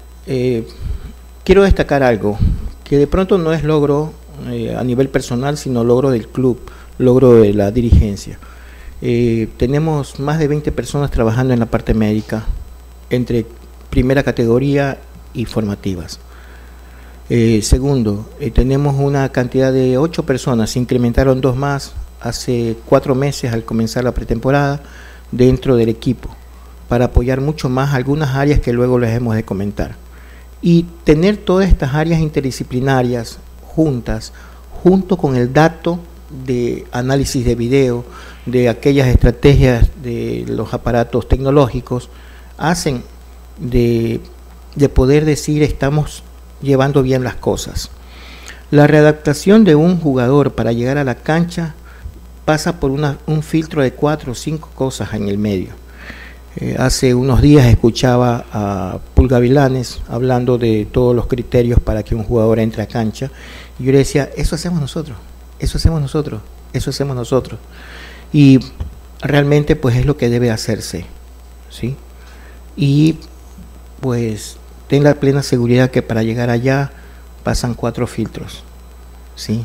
[1.44, 2.38] quiero destacar algo,
[2.84, 4.12] que de pronto no es logro
[4.48, 6.58] eh, a nivel personal, sino logro del club,
[6.98, 8.38] logro de la dirigencia.
[9.02, 12.44] Eh, tenemos más de 20 personas trabajando en la parte médica,
[13.08, 13.46] entre
[13.88, 14.98] primera categoría
[15.34, 16.20] y formativas.
[17.28, 23.52] Eh, segundo, tenemos una cantidad de 8 personas, se incrementaron dos más hace cuatro meses
[23.52, 24.82] al comenzar la pretemporada
[25.30, 26.28] dentro del equipo,
[26.88, 29.99] para apoyar mucho más algunas áreas que luego les hemos de comentar
[30.62, 34.32] y tener todas estas áreas interdisciplinarias juntas,
[34.82, 35.98] junto con el dato
[36.44, 38.04] de análisis de video,
[38.46, 42.08] de aquellas estrategias de los aparatos tecnológicos,
[42.58, 43.02] hacen
[43.58, 44.20] de,
[44.94, 46.22] poder decir estamos
[46.62, 47.90] llevando bien las cosas.
[48.70, 51.74] La readaptación de un jugador para llegar a la cancha
[52.44, 55.79] pasa por un filtro de cuatro o cinco cosas en el medio.
[56.56, 62.16] Eh, hace unos días escuchaba a Pulga Vilanes hablando de todos los criterios para que
[62.16, 63.30] un jugador entre a cancha
[63.78, 65.16] y yo le decía, eso hacemos nosotros,
[65.60, 66.40] eso hacemos nosotros,
[66.72, 67.60] eso hacemos nosotros.
[68.32, 68.58] Y
[69.22, 71.06] realmente pues es lo que debe hacerse,
[71.70, 71.96] ¿sí?
[72.76, 73.16] Y
[74.00, 74.56] pues
[74.88, 76.90] ten la plena seguridad que para llegar allá
[77.44, 78.64] pasan cuatro filtros,
[79.36, 79.64] ¿sí?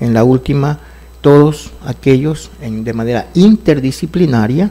[0.00, 0.80] En la última,
[1.20, 4.70] todos aquellos en, de manera interdisciplinaria,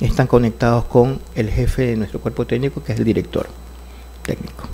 [0.00, 3.46] están conectados con el jefe de nuestro cuerpo técnico, que es el director
[4.22, 4.64] técnico.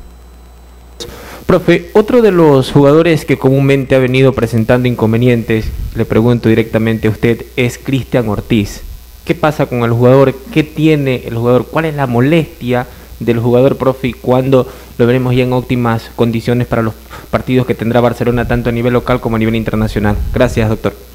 [1.46, 5.66] Profe, otro de los jugadores que comúnmente ha venido presentando inconvenientes,
[5.96, 8.82] le pregunto directamente a usted, es Cristian Ortiz.
[9.24, 10.32] ¿Qué pasa con el jugador?
[10.52, 11.66] ¿Qué tiene el jugador?
[11.66, 12.86] ¿Cuál es la molestia
[13.18, 14.66] del jugador, profe, cuando
[14.96, 16.94] lo veremos ya en óptimas condiciones para los
[17.30, 20.16] partidos que tendrá Barcelona, tanto a nivel local como a nivel internacional?
[20.32, 21.09] Gracias, doctor.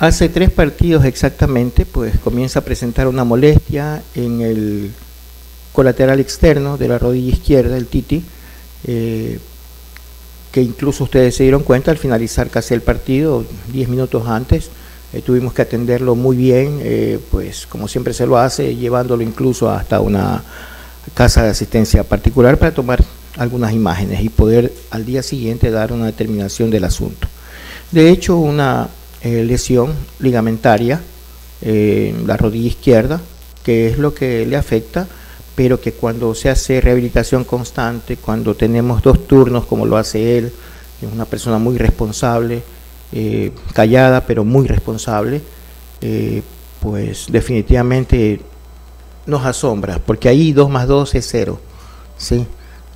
[0.00, 4.92] Hace tres partidos exactamente, pues comienza a presentar una molestia en el
[5.74, 8.24] colateral externo de la rodilla izquierda, el Titi,
[8.86, 9.38] eh,
[10.52, 14.70] que incluso ustedes se dieron cuenta al finalizar casi el partido, diez minutos antes,
[15.12, 19.68] eh, tuvimos que atenderlo muy bien, eh, pues como siempre se lo hace, llevándolo incluso
[19.68, 20.42] hasta una
[21.12, 23.04] casa de asistencia particular para tomar
[23.36, 27.28] algunas imágenes y poder al día siguiente dar una determinación del asunto.
[27.90, 28.88] De hecho, una
[29.22, 31.00] eh, lesión ligamentaria
[31.62, 33.20] en la rodilla izquierda,
[33.62, 35.06] que es lo que le afecta,
[35.54, 40.52] pero que cuando se hace rehabilitación constante, cuando tenemos dos turnos como lo hace él,
[41.02, 42.62] es una persona muy responsable,
[43.12, 45.42] eh, callada pero muy responsable,
[46.00, 46.42] eh,
[46.80, 48.40] pues definitivamente
[49.26, 51.60] nos asombra, porque ahí 2 más 2 es 0.
[52.16, 52.46] ¿sí?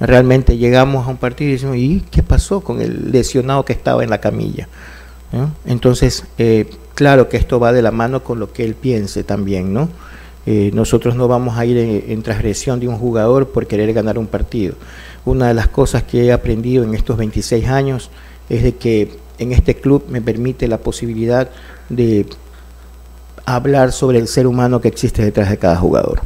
[0.00, 4.02] Realmente llegamos a un partido y decimos, ¿y qué pasó con el lesionado que estaba
[4.02, 4.68] en la camilla?
[5.66, 9.72] Entonces, eh, claro que esto va de la mano con lo que él piense también,
[9.72, 9.88] ¿no?
[10.46, 14.26] Eh, nosotros no vamos a ir en, transgresión de un jugador por querer ganar un
[14.26, 14.74] partido.
[15.24, 18.10] Una de las cosas que he aprendido en estos 26 años
[18.50, 21.48] es de que en este club me permite la posibilidad
[21.88, 22.26] de
[23.46, 26.20] hablar sobre el ser humano que existe detrás de cada jugador.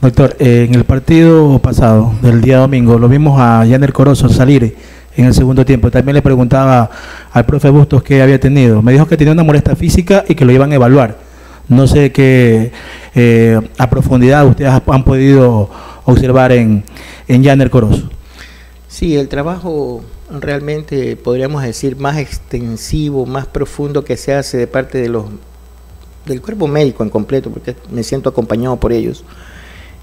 [0.00, 4.76] Doctor, eh, en el partido pasado del día domingo lo vimos a Janer Corozo salir
[5.16, 5.90] en el segundo tiempo.
[5.90, 6.90] También le preguntaba
[7.32, 8.82] al profe Bustos qué había tenido.
[8.82, 11.18] Me dijo que tenía una molestia física y que lo iban a evaluar.
[11.68, 12.72] No sé qué
[13.14, 15.70] eh, a profundidad ustedes han podido
[16.04, 16.84] observar en,
[17.28, 18.10] en Janer Corozo.
[18.88, 24.98] Sí, el trabajo realmente podríamos decir más extensivo, más profundo que se hace de parte
[24.98, 25.26] de los
[26.26, 29.24] del cuerpo médico en completo, porque me siento acompañado por ellos,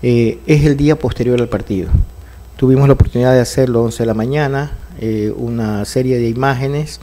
[0.01, 1.89] eh, es el día posterior al partido.
[2.57, 7.00] Tuvimos la oportunidad de hacerlo 11 de la mañana, eh, una serie de imágenes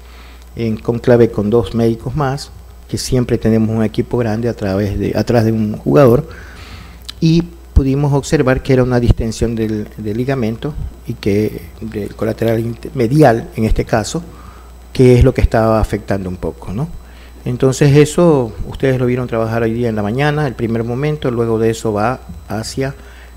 [0.54, 2.50] en conclave con dos médicos más,
[2.88, 6.28] que siempre tenemos un equipo grande a través de, atrás de un jugador,
[7.20, 7.42] y
[7.74, 10.74] pudimos observar que era una distensión del, del ligamento
[11.06, 14.22] y que del colateral medial en este caso,
[14.92, 16.88] que es lo que estaba afectando un poco, ¿no?
[17.44, 21.58] Entonces eso ustedes lo vieron trabajar hoy día en la mañana, el primer momento, luego
[21.58, 22.94] de eso va hacia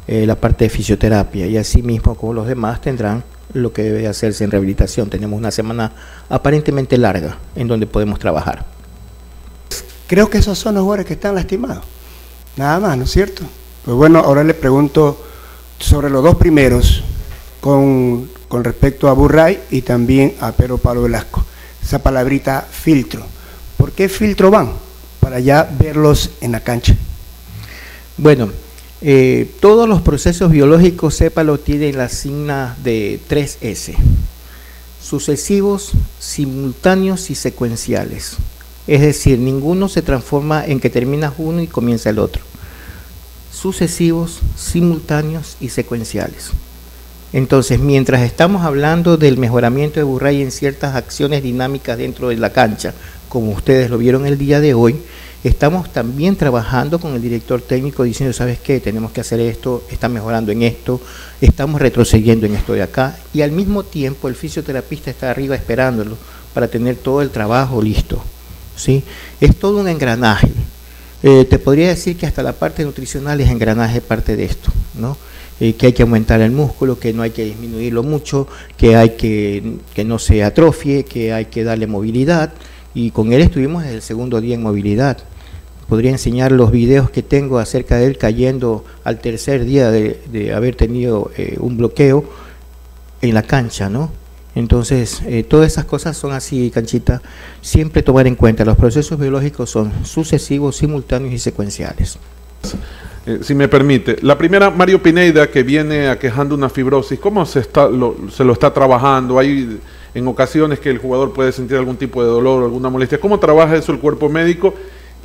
[0.07, 3.23] eh, la parte de fisioterapia y así mismo como los demás tendrán
[3.53, 5.09] lo que debe hacerse en rehabilitación.
[5.09, 5.91] Tenemos una semana
[6.29, 8.65] aparentemente larga en donde podemos trabajar.
[10.07, 11.83] Creo que esos son los jugadores que están lastimados.
[12.57, 13.43] Nada más, ¿no es cierto?
[13.85, 15.23] Pues bueno, ahora le pregunto
[15.79, 17.03] sobre los dos primeros
[17.61, 21.45] con, con respecto a Burray y también a Pedro Pablo Velasco.
[21.81, 23.23] Esa palabrita filtro.
[23.77, 24.71] ¿Por qué filtro van?
[25.19, 26.95] Para ya verlos en la cancha.
[28.17, 28.49] Bueno,
[29.01, 33.95] eh, todos los procesos biológicos, sépalo, tienen la signa de 3S.
[35.01, 38.35] Sucesivos, simultáneos y secuenciales.
[38.87, 42.43] Es decir, ninguno se transforma en que terminas uno y comienza el otro.
[43.53, 46.51] Sucesivos, simultáneos y secuenciales.
[47.31, 52.51] Entonces, mientras estamos hablando del mejoramiento de Burray en ciertas acciones dinámicas dentro de la
[52.51, 52.93] cancha,
[53.29, 54.99] como ustedes lo vieron el día de hoy,
[55.43, 58.79] estamos también trabajando con el director técnico diciendo, ¿sabes qué?
[58.79, 60.99] Tenemos que hacer esto, está mejorando en esto,
[61.41, 66.17] estamos retrocediendo en esto de acá, y al mismo tiempo el fisioterapista está arriba esperándolo
[66.53, 68.21] para tener todo el trabajo listo.
[68.75, 69.03] ¿sí?
[69.39, 70.49] Es todo un engranaje.
[71.21, 75.17] Eh, te podría decir que hasta la parte nutricional es engranaje parte de esto, ¿no?
[75.59, 79.17] Eh, que hay que aumentar el músculo, que no hay que disminuirlo mucho, que hay
[79.17, 82.53] que que no se atrofie, que hay que darle movilidad,
[82.93, 85.17] y con él estuvimos el segundo día en movilidad.
[85.87, 90.75] Podría enseñar los videos que tengo acerca de él cayendo al tercer día de, haber
[90.75, 92.23] tenido eh, un bloqueo
[93.21, 94.11] en la cancha, ¿no?
[94.55, 97.21] Entonces, eh, todas esas cosas son así, canchita.
[97.61, 102.17] Siempre tomar en cuenta, los procesos biológicos son sucesivos, simultáneos y secuenciales.
[103.25, 107.59] Eh, si me permite, la primera, Mario Pineida, que viene aquejando una fibrosis, ¿cómo se,
[107.59, 107.89] está,
[108.31, 109.37] se lo está trabajando?
[109.37, 109.79] ¿Hay
[110.13, 113.19] en ocasiones que el jugador puede sentir algún tipo de dolor o alguna molestia.
[113.19, 114.73] ¿Cómo trabaja eso el cuerpo médico?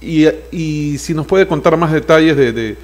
[0.01, 2.77] Y, si nos puede contar más detalles de, de,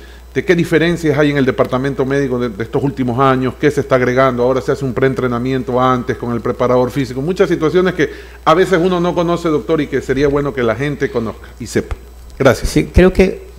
[0.45, 4.43] qué diferencias hay en el departamento médico de, estos últimos años, qué se está agregando,
[4.43, 8.11] ahora se hace un preentrenamiento antes con el preparador físico, muchas situaciones que
[8.45, 11.67] a veces uno no conoce, doctor, y que sería bueno que la gente conozca y
[11.67, 11.95] sepa.
[12.39, 12.71] Gracias.
[12.71, 13.51] Sí, creo que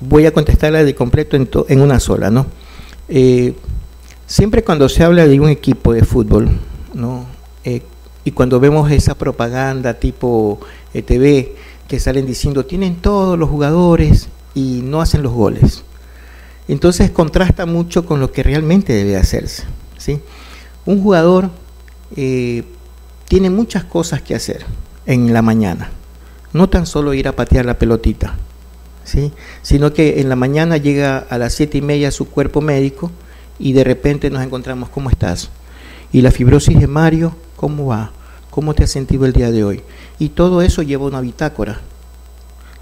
[0.00, 2.46] voy a contestarla de completo en, en una sola, ¿no?
[3.08, 3.54] Eh,
[4.26, 6.48] siempre cuando se habla de un equipo de fútbol,
[6.94, 7.33] ¿no?
[7.64, 7.82] Eh,
[8.24, 10.60] y cuando vemos esa propaganda tipo
[10.92, 11.54] eh, TV
[11.88, 15.84] que salen diciendo tienen todos los jugadores y no hacen los goles.
[16.68, 19.64] Entonces contrasta mucho con lo que realmente debe hacerse.
[19.98, 20.20] ¿sí?
[20.86, 21.50] Un jugador
[22.16, 22.64] eh,
[23.28, 24.64] tiene muchas cosas que hacer
[25.06, 25.90] en la mañana.
[26.52, 28.36] No tan solo ir a patear la pelotita,
[29.04, 29.32] ¿sí?
[29.62, 33.10] sino que en la mañana llega a las siete y media su cuerpo médico
[33.58, 35.50] y de repente nos encontramos, ¿cómo estás?
[36.14, 38.12] Y la fibrosis de Mario ¿Cómo va?
[38.50, 39.82] ¿Cómo te has sentido el día de hoy?
[40.20, 41.80] Y todo eso lleva una bitácora.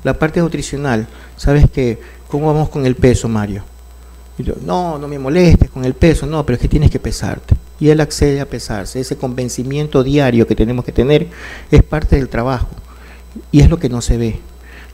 [0.05, 1.09] La parte nutricional,
[1.39, 1.99] ¿sabes qué?
[2.29, 3.65] ¿Cómo vamos con el peso, Mario?
[4.67, 7.55] no, no me molestes con el peso, no, pero es que tienes que pesarte.
[7.81, 9.01] Y él accede a pesarse.
[9.01, 11.29] Ese convencimiento diario que tenemos que tener
[11.71, 12.69] es parte del trabajo.
[13.51, 14.41] Y es lo que no se ve.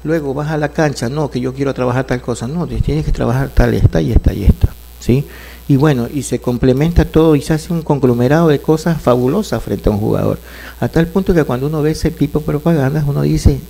[0.05, 3.13] Luego vas a la cancha, no, que yo quiero trabajar tal cosa, no, tienes que
[3.13, 4.69] trabajar tal, esta y esta y esta.
[5.01, 5.27] ¿sí?
[5.69, 9.91] Y bueno, y se complementa todo y se hace un conglomerado de cosas fabulosas frente
[9.91, 10.39] a un jugador.
[10.81, 13.61] A tal punto que cuando uno ve ese tipo de propagandas, uno dice,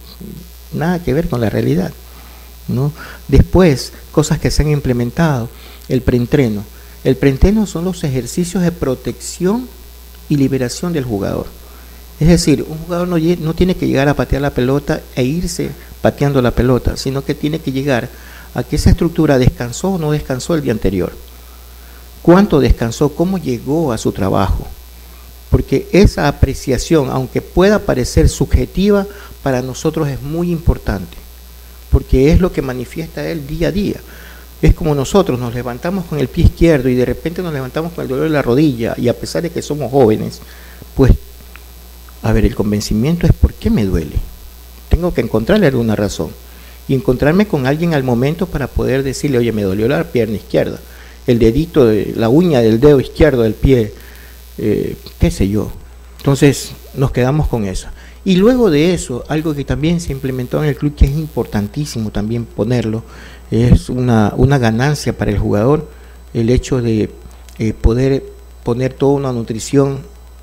[0.72, 1.90] nada que ver con la realidad.
[2.68, 2.92] ¿no?
[3.26, 5.48] Después, cosas que se han implementado,
[5.88, 6.62] el preentreno.
[7.02, 9.68] El preentreno son los ejercicios de protección
[10.28, 11.46] y liberación del jugador.
[12.20, 15.70] Es decir, un jugador no, no tiene que llegar a patear la pelota e irse
[16.00, 18.08] pateando la pelota, sino que tiene que llegar
[18.54, 21.12] a que esa estructura descansó o no descansó el día anterior
[22.22, 24.66] cuánto descansó, cómo llegó a su trabajo.
[25.50, 29.06] Porque esa apreciación, aunque pueda parecer subjetiva,
[29.42, 31.16] para nosotros es muy importante.
[31.90, 33.96] Porque es lo que manifiesta él día a día.
[34.60, 38.02] Es como nosotros nos levantamos con el pie izquierdo y de repente nos levantamos con
[38.02, 40.40] el dolor de la rodilla y a pesar de que somos jóvenes,
[40.96, 41.12] pues,
[42.22, 44.16] a ver, el convencimiento es por qué me duele.
[44.88, 46.30] Tengo que encontrarle alguna razón
[46.88, 50.80] y encontrarme con alguien al momento para poder decirle, oye, me dolió la pierna izquierda
[51.28, 53.92] el dedito, de, la uña del dedo izquierdo del pie
[54.58, 55.70] eh, qué sé yo.
[56.18, 57.88] Entonces nos quedamos con eso.
[58.24, 62.10] Y luego de eso, algo que también se implementó en el club, que es importantísimo
[62.10, 63.04] también ponerlo,
[63.50, 65.88] es una, una ganancia para el jugador,
[66.34, 67.10] el hecho de
[67.58, 68.24] eh, poder
[68.64, 70.00] poner toda una nutrición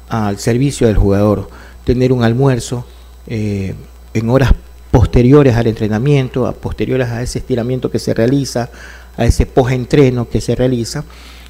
[0.10, 1.50] al servicio del jugador,
[1.84, 2.86] tener un almuerzo
[3.28, 3.76] eh,
[4.14, 4.54] en horas
[4.90, 8.70] posteriores al entrenamiento, a posteriores a ese estiramiento que se realiza,
[9.18, 11.04] a ese post-entreno que se realiza,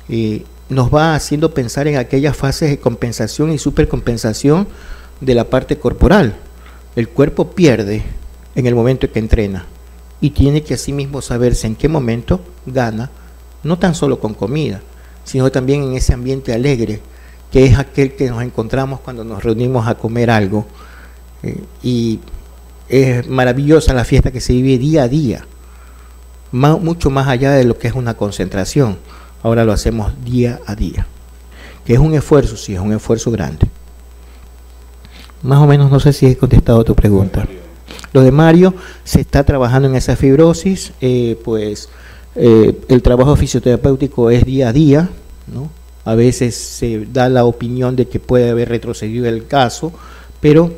[0.10, 4.68] eh, nos va haciendo pensar en aquellas fases de compensación y supercompensación
[5.22, 6.36] de la parte corporal.
[6.96, 8.04] El cuerpo pierde
[8.56, 9.66] en el momento en que entrena
[10.22, 13.12] y tiene que asimismo saberse en qué momento gana,
[13.64, 14.82] no tan solo con comida,
[15.24, 17.02] sino también en ese ambiente alegre,
[17.52, 20.66] que es aquel que nos encontramos cuando nos reunimos a comer algo.
[21.44, 22.20] Eh, y
[22.90, 25.46] es maravillosa la fiesta que se vive día a día,
[26.56, 28.98] mucho más allá de lo que es una concentración.
[29.44, 31.06] Ahora lo hacemos día a día,
[31.86, 33.68] que es un esfuerzo, sí, es un esfuerzo grande.
[35.44, 37.46] Más o menos no sé si he contestado tu pregunta.
[38.14, 41.90] Lo de Mario, se está trabajando en esa fibrosis, eh, pues
[42.36, 45.10] eh, el trabajo fisioterapéutico es día a día,
[45.54, 45.70] ¿no?
[46.06, 49.92] A veces se da la opinión de que puede haber retrocedido el caso,
[50.40, 50.72] pero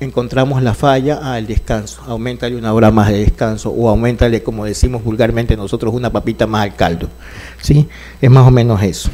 [0.00, 2.02] encontramos la falla al descanso.
[2.06, 6.62] Aumentale una hora más de descanso o aumentale, como decimos vulgarmente nosotros, una papita más
[6.62, 7.08] al caldo.
[7.60, 7.88] ¿Sí?
[8.20, 9.10] Es más o menos eso.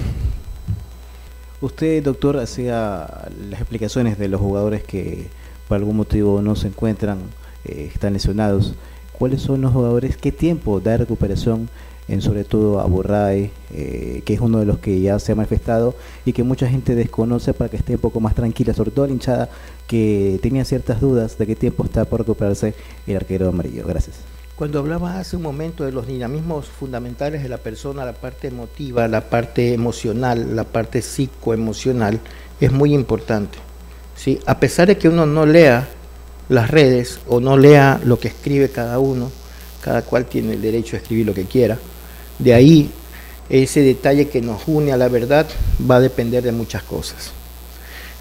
[1.61, 5.29] Usted, doctor, hacía las explicaciones de los jugadores que
[5.69, 7.19] por algún motivo no se encuentran,
[7.65, 8.75] eh, están lesionados.
[9.13, 10.17] ¿Cuáles son los jugadores?
[10.17, 11.69] ¿Qué tiempo da recuperación
[12.09, 15.35] en sobre todo a Burray, eh, que es uno de los que ya se ha
[15.35, 15.95] manifestado
[16.25, 19.13] y que mucha gente desconoce para que esté un poco más tranquila, sobre todo la
[19.13, 19.49] hinchada
[19.87, 22.75] que tenía ciertas dudas de qué tiempo está por recuperarse
[23.07, 23.85] el arquero amarillo.
[23.87, 24.17] Gracias.
[24.57, 29.07] Cuando hablabas hace un momento de los dinamismos fundamentales de la persona, la parte emotiva,
[29.07, 32.21] la parte emocional, la parte psicoemocional,
[32.59, 33.59] es muy importante.
[34.17, 34.41] ¿sí?
[34.47, 35.87] A pesar de que uno no lea
[36.49, 39.31] las redes o no lea lo que escribe cada uno,
[39.83, 41.79] cada cual tiene el derecho a escribir lo que quiera,
[42.39, 42.91] de ahí
[43.49, 45.47] ese detalle que nos une a la verdad
[45.89, 47.31] va a depender de muchas cosas.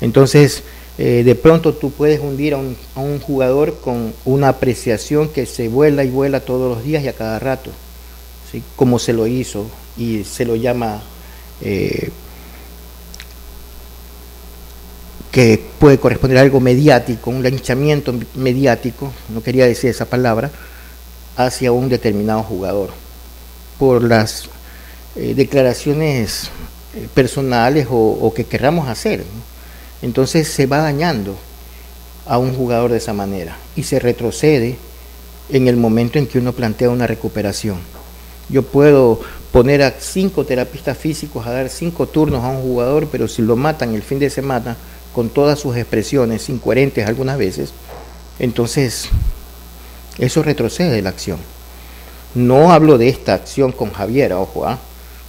[0.02, 0.64] Entonces,
[0.98, 6.04] eh, de pronto tú puedes hundir a un, jugador con una apreciación que se vuela
[6.04, 7.72] y vuela todos los días y a cada rato,
[8.52, 8.64] ¿sí?
[8.76, 9.66] como se lo hizo
[9.98, 11.02] y se lo llama
[11.62, 12.10] eh,
[15.32, 20.50] que puede corresponder a algo mediático, un linchamiento mediático, no quería decir esa palabra,
[21.36, 23.05] hacia un determinado jugador
[23.78, 24.50] por las
[25.16, 26.50] eh, declaraciones
[26.96, 29.24] eh, personales o, que querramos hacer.
[30.02, 31.36] Entonces se va dañando
[32.26, 34.78] a un jugador de esa manera y se retrocede
[35.50, 37.78] en el momento en que uno plantea una recuperación.
[38.50, 39.22] Yo puedo
[39.52, 43.56] poner a cinco terapistas físicos a dar cinco turnos a un jugador, pero si lo
[43.56, 44.76] matan el fin de semana
[45.14, 47.72] con todas sus expresiones incoherentes algunas veces,
[48.38, 49.08] entonces
[50.18, 51.55] eso retrocede la acción.
[52.36, 54.78] No hablo de esta acción con Javier, ojo, ¿ah?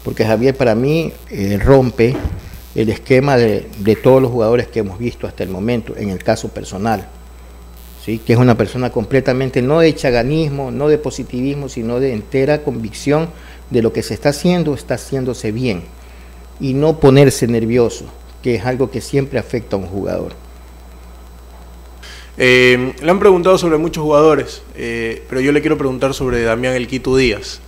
[0.02, 2.16] porque Javier para mí eh, rompe
[2.74, 3.68] el esquema de,
[4.02, 7.09] todos los jugadores que hemos visto hasta el momento, en el caso personal.
[8.04, 8.18] ¿sí?
[8.18, 13.28] que es una persona completamente no de chaganismo, no de positivismo, sino de entera convicción
[13.70, 15.84] de lo que se está haciendo, está haciéndose bien.
[16.59, 18.04] Y no ponerse nervioso,
[18.42, 20.45] que es algo que siempre afecta a un jugador.
[22.39, 26.74] Eh, le han preguntado sobre muchos jugadores, eh, pero yo le quiero preguntar sobre Damián
[26.74, 27.61] El Quito Díaz,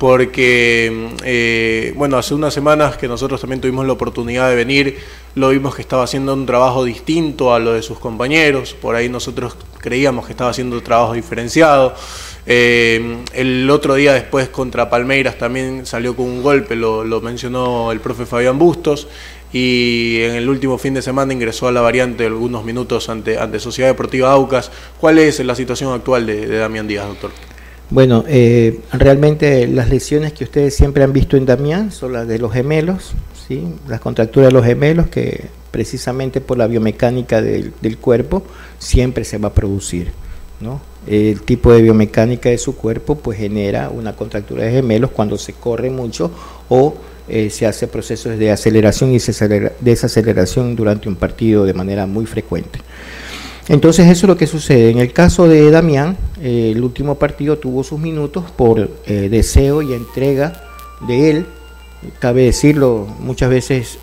[0.00, 4.98] porque, eh, bueno, hace unas semanas que nosotros también tuvimos la oportunidad de venir,
[5.36, 9.08] lo vimos que estaba haciendo un trabajo distinto a lo de sus compañeros, por ahí
[9.08, 11.94] nosotros creíamos que estaba haciendo trabajo diferenciado.
[12.46, 18.00] el otro día después contra Palmeiras también salió con un golpe, lo, lo mencionó el
[18.00, 19.08] profe Fabián Bustos
[19.58, 23.58] y en el último fin de semana ingresó a la variante algunos minutos ante, ante
[23.58, 24.70] Sociedad Deportiva Aucas.
[25.00, 27.30] ¿Cuál es la situación actual de, Damián Díaz, doctor?
[27.88, 32.38] Bueno, eh, realmente las lesiones que ustedes siempre han visto en Damián son las de
[32.38, 33.14] los gemelos,
[33.48, 33.62] ¿sí?
[33.88, 38.42] las contracturas de los gemelos que precisamente por la biomecánica del, del cuerpo
[38.78, 40.08] siempre se va a producir.
[40.60, 40.82] ¿no?
[41.06, 45.54] El tipo de biomecánica de su cuerpo pues genera una contractura de gemelos cuando se
[45.54, 46.30] corre mucho
[46.68, 46.94] o
[47.28, 49.18] eh, se hace procesos de aceleración y
[49.80, 52.80] desaceleración durante un partido de manera muy frecuente.
[53.68, 54.90] Entonces eso es lo que sucede.
[54.90, 59.82] En el caso de Damián, eh, el último partido tuvo sus minutos por eh, deseo
[59.82, 60.62] y entrega
[61.08, 61.46] de él.
[62.20, 63.98] Cabe decirlo, muchas veces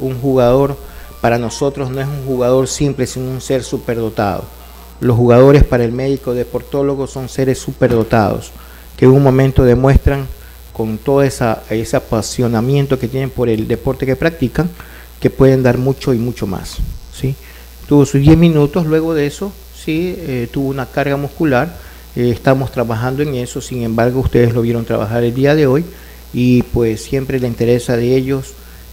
[0.00, 0.76] un jugador
[1.20, 4.44] para nosotros no es un jugador simple, sino un ser superdotado.
[5.00, 8.50] Los jugadores para el médico deportólogo son seres superdotados,
[8.96, 10.26] que en un momento demuestran
[10.78, 14.70] con todo esa, ese apasionamiento que tienen por el deporte que practican,
[15.18, 16.76] que pueden dar mucho y mucho más.
[17.12, 17.34] ¿sí?
[17.88, 21.76] Tuvo sus 10 minutos, luego de eso sí eh, tuvo una carga muscular,
[22.14, 25.84] eh, estamos trabajando en eso, sin embargo ustedes lo vieron trabajar el día de hoy
[26.32, 28.52] y pues siempre le interesa de ellos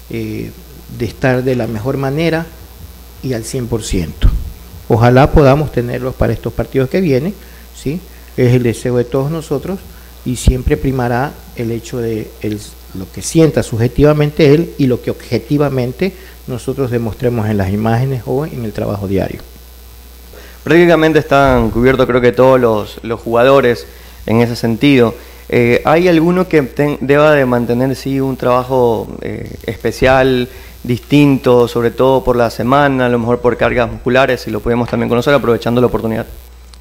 [0.09, 0.49] eh,
[0.97, 2.47] de estar de la mejor manera
[3.21, 4.09] y al 100%.
[4.89, 7.36] Ojalá podamos tenerlos para estos partidos que vienen,
[7.77, 7.99] ¿sí?
[8.38, 9.77] es el deseo de todos nosotros
[10.26, 12.30] y siempre primará el hecho de
[12.97, 16.13] lo que sienta subjetivamente él y lo que objetivamente
[16.47, 19.41] nosotros demostremos en las imágenes o en el trabajo diario.
[20.63, 23.86] Prácticamente están cubiertos creo que todos los, los jugadores
[24.26, 25.13] en ese sentido.
[25.47, 30.49] Eh, ¿Hay alguno que deba de mantener sí un trabajo eh, especial,
[30.84, 34.89] distinto, sobre todo por la semana, a lo mejor por cargas musculares, si lo podemos
[34.89, 36.26] también conocer aprovechando la oportunidad?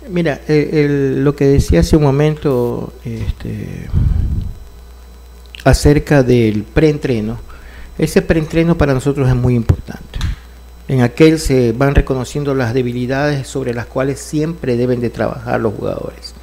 [0.08, 3.88] Mira, lo que decía hace un momento este,
[5.64, 7.38] acerca del preentreno,
[7.96, 10.18] ese preentreno para nosotros es muy importante.
[10.88, 15.72] En aquel se van reconociendo las debilidades sobre las cuales siempre deben de trabajar los
[15.72, 16.34] jugadores.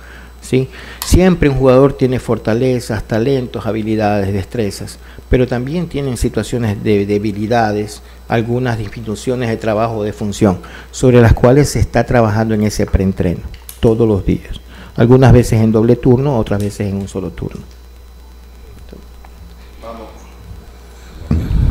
[0.41, 0.67] ¿sí?
[1.05, 4.97] Siempre un jugador tiene fortalezas, talentos, habilidades, destrezas,
[5.29, 8.01] pero también tienen situaciones de debilidades,
[8.31, 10.59] algunas disminuciones de trabajo de función,
[10.89, 13.41] sobre las cuales se está trabajando en ese preentreno
[13.81, 14.61] todos los días.
[14.95, 17.59] Algunas veces en doble turno, otras veces en un solo turno.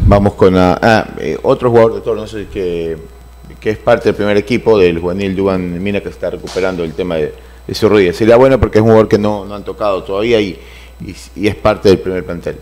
[0.06, 2.98] Vamos con ah, eh, otro jugador, doctor, no que,
[3.58, 7.14] que es parte del primer equipo del juvenil Duan Mina que está recuperando el tema
[7.16, 7.32] de,
[7.72, 8.12] su rodilla.
[8.12, 10.61] Sería bueno porque es un jugador que no, no han tocado todavía y,
[11.36, 12.58] y, es parte del primer plantel.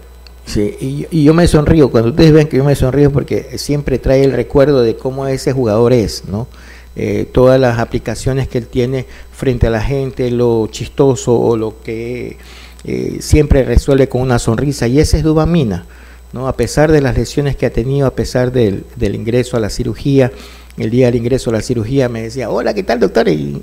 [0.49, 4.25] Sí, y, yo me sonrío, cuando ustedes ven que yo me sonrío porque siempre trae
[4.25, 6.49] el recuerdo de cómo ese jugador es, ¿no?
[6.97, 11.83] Eh, todas las aplicaciones que él tiene frente a la gente, lo chistoso o lo
[11.83, 12.39] que
[12.85, 15.85] eh, siempre resuelve con una sonrisa, y ese es Dubamina.
[16.33, 16.49] ¿no?
[16.49, 20.33] A pesar de las lesiones que ha tenido, a pesar del, ingreso a la cirugía,
[20.79, 23.29] el día del ingreso a la cirugía me decía, hola, ¿qué tal doctor?
[23.29, 23.61] Y,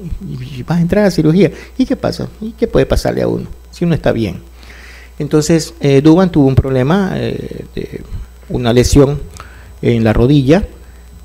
[0.67, 1.51] vas a entrar a la cirugía.
[1.77, 2.29] ¿Y qué pasa?
[2.41, 4.41] ¿Y qué puede pasarle a uno si uno está bien?
[5.19, 8.01] Entonces, eh, Duban tuvo un problema, eh, de
[8.49, 9.19] una lesión
[9.81, 10.63] en la rodilla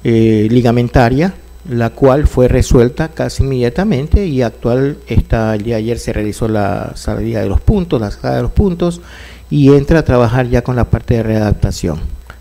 [0.04, 1.34] eh, ligamentaria,
[1.68, 7.42] la cual fue resuelta casi inmediatamente y actual está de ayer se realizó la salida
[7.42, 9.02] de los puntos, la sacada de los puntos
[9.50, 12.00] y entra a trabajar ya con la parte de readaptación.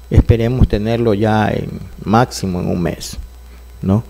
[0.09, 1.69] Esperemos tenerlo ya en
[2.05, 3.17] máximo en un mes,
[3.81, 4.03] ¿no?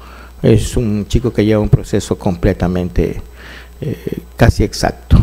[0.44, 3.22] Es un chico que lleva un proceso completamente
[3.82, 5.18] eh, casi exacto.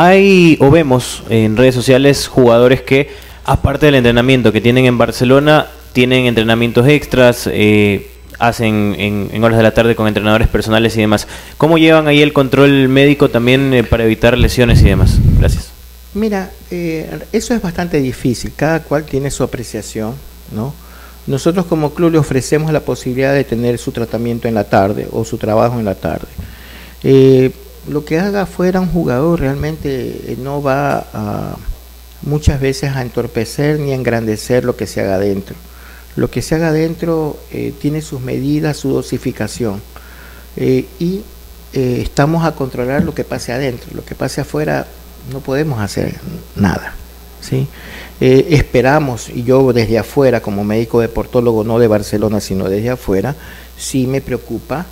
[0.00, 3.10] Hay o vemos en redes sociales jugadores que,
[3.44, 9.64] aparte del entrenamiento que tienen en Barcelona, tienen entrenamientos extras, eh, hacen en, horas de
[9.64, 11.26] la tarde con entrenadores personales y demás.
[11.56, 15.18] ¿Cómo llevan ahí el control médico también eh, para evitar lesiones y demás?
[15.36, 15.70] Gracias.
[16.14, 20.14] Mira, eh, eso es bastante difícil, cada cual tiene su apreciación,
[20.54, 20.74] ¿no?
[21.26, 25.24] Nosotros como club le ofrecemos la posibilidad de tener su tratamiento en la tarde o
[25.24, 26.28] su trabajo en la tarde.
[27.88, 31.56] Eh, lo que haga fuera un jugador realmente eh, no va a,
[32.22, 35.56] muchas veces a entorpecer ni a engrandecer lo que se haga adentro.
[36.16, 37.38] Lo que se haga adentro
[37.80, 39.80] tiene sus medidas, su dosificación
[40.56, 41.22] y
[41.72, 43.90] estamos a controlar lo que pase adentro.
[43.94, 44.84] Lo que pase afuera
[45.32, 46.16] no podemos hacer
[46.56, 46.94] nada.
[47.40, 47.68] ¿sí?
[48.20, 53.34] Eh, esperamos, y yo desde afuera, como médico deportólogo, no de Barcelona, sino desde afuera,
[53.76, 54.86] sí me preocupa,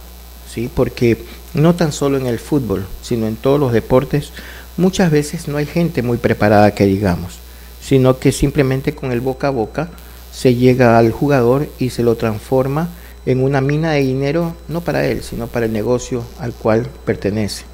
[0.57, 0.71] ¿sí?
[0.75, 1.19] porque
[1.53, 4.33] no tan solo en el fútbol, sino en todos los deportes,
[4.79, 7.39] muchas veces no hay gente muy preparada que digamos,
[7.81, 9.91] sino que simplemente con el boca a boca
[10.33, 12.89] se llega al jugador y se lo transforma
[13.27, 17.65] en una mina de dinero, no para él, sino para el negocio al cual pertenece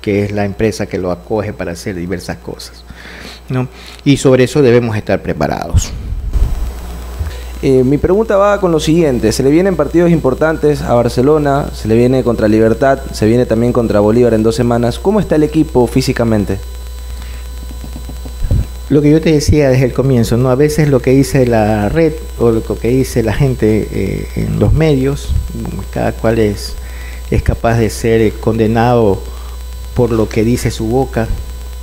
[0.00, 2.82] que es la empresa que lo acoge para hacer diversas cosas.
[3.48, 3.68] ¿no?
[4.04, 5.92] Y sobre eso debemos estar preparados.
[7.64, 11.86] Eh, mi pregunta va con lo siguiente, se le vienen partidos importantes a Barcelona, se
[11.86, 14.98] le viene contra Libertad, se viene también contra Bolívar en dos semanas.
[14.98, 16.58] ¿Cómo está el equipo físicamente?
[18.88, 20.50] Lo que yo te decía desde el comienzo, ¿no?
[20.50, 24.58] a veces lo que dice la red o lo que dice la gente eh, en
[24.58, 25.28] los medios,
[25.92, 26.74] cada cual es,
[27.30, 29.22] es capaz de ser condenado
[29.94, 31.28] por lo que dice su boca,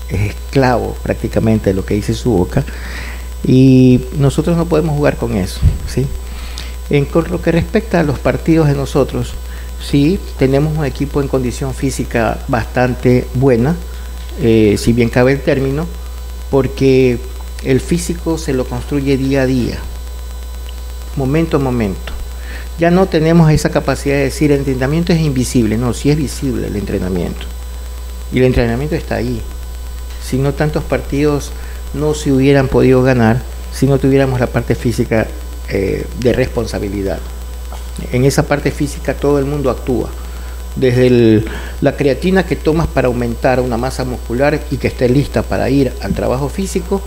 [0.09, 2.65] es esclavo prácticamente de lo que dice su boca,
[3.45, 5.59] y nosotros no podemos jugar con eso.
[5.87, 6.05] ¿sí?
[6.89, 9.33] En lo que respecta a los partidos de nosotros,
[9.83, 13.75] sí, tenemos un equipo en condición física bastante buena,
[14.41, 15.85] eh, si bien cabe el término,
[16.49, 17.19] porque
[17.63, 19.77] el físico se lo construye día a día,
[21.15, 22.13] momento a momento.
[22.79, 26.67] Ya no tenemos esa capacidad de decir el entrenamiento es invisible, no, sí es visible
[26.67, 27.45] el entrenamiento.
[28.31, 29.41] Y el entrenamiento está ahí.
[30.23, 31.51] Si no tantos partidos
[31.93, 35.27] no se hubieran podido ganar si no tuviéramos la parte física
[35.69, 37.19] eh, de responsabilidad.
[38.11, 40.09] En esa parte física todo el mundo actúa.
[40.75, 41.43] Desde
[41.81, 45.91] la creatina que tomas para aumentar una masa muscular y que esté lista para ir
[46.01, 47.01] al trabajo físico,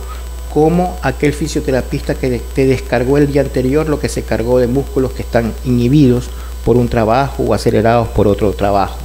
[0.53, 5.11] como aquel fisioterapista que te descargó el día anterior lo que se cargó de músculos
[5.13, 6.29] que están inhibidos
[6.63, 8.97] por un trabajo o acelerados por otro trabajo.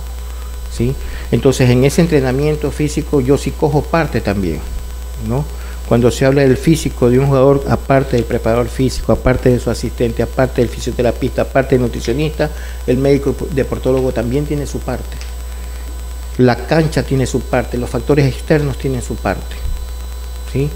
[0.70, 0.94] ¿sí?
[1.32, 4.60] Entonces en ese entrenamiento físico yo sí cojo parte también.
[5.26, 5.44] ¿no?
[5.88, 9.70] Cuando se habla del físico de un jugador, aparte del preparador físico, aparte de su
[9.70, 12.50] asistente, aparte del fisioterapista, aparte del nutricionista,
[12.86, 15.16] el médico deportólogo también tiene su parte.
[16.36, 19.56] La cancha tiene su parte, los factores externos tienen su parte.
[20.52, 20.68] ¿sí?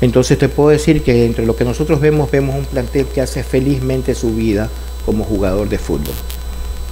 [0.00, 3.42] Entonces te puedo decir que entre lo que nosotros vemos, vemos un plantel que hace
[3.42, 4.68] felizmente su vida
[5.04, 6.14] como jugador de fútbol.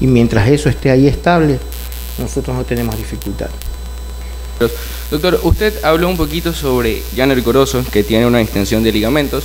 [0.00, 1.60] Y mientras eso esté ahí estable,
[2.18, 3.48] nosotros no tenemos dificultad.
[5.10, 9.44] Doctor, usted habló un poquito sobre Janer Corozo, que tiene una extensión de ligamentos.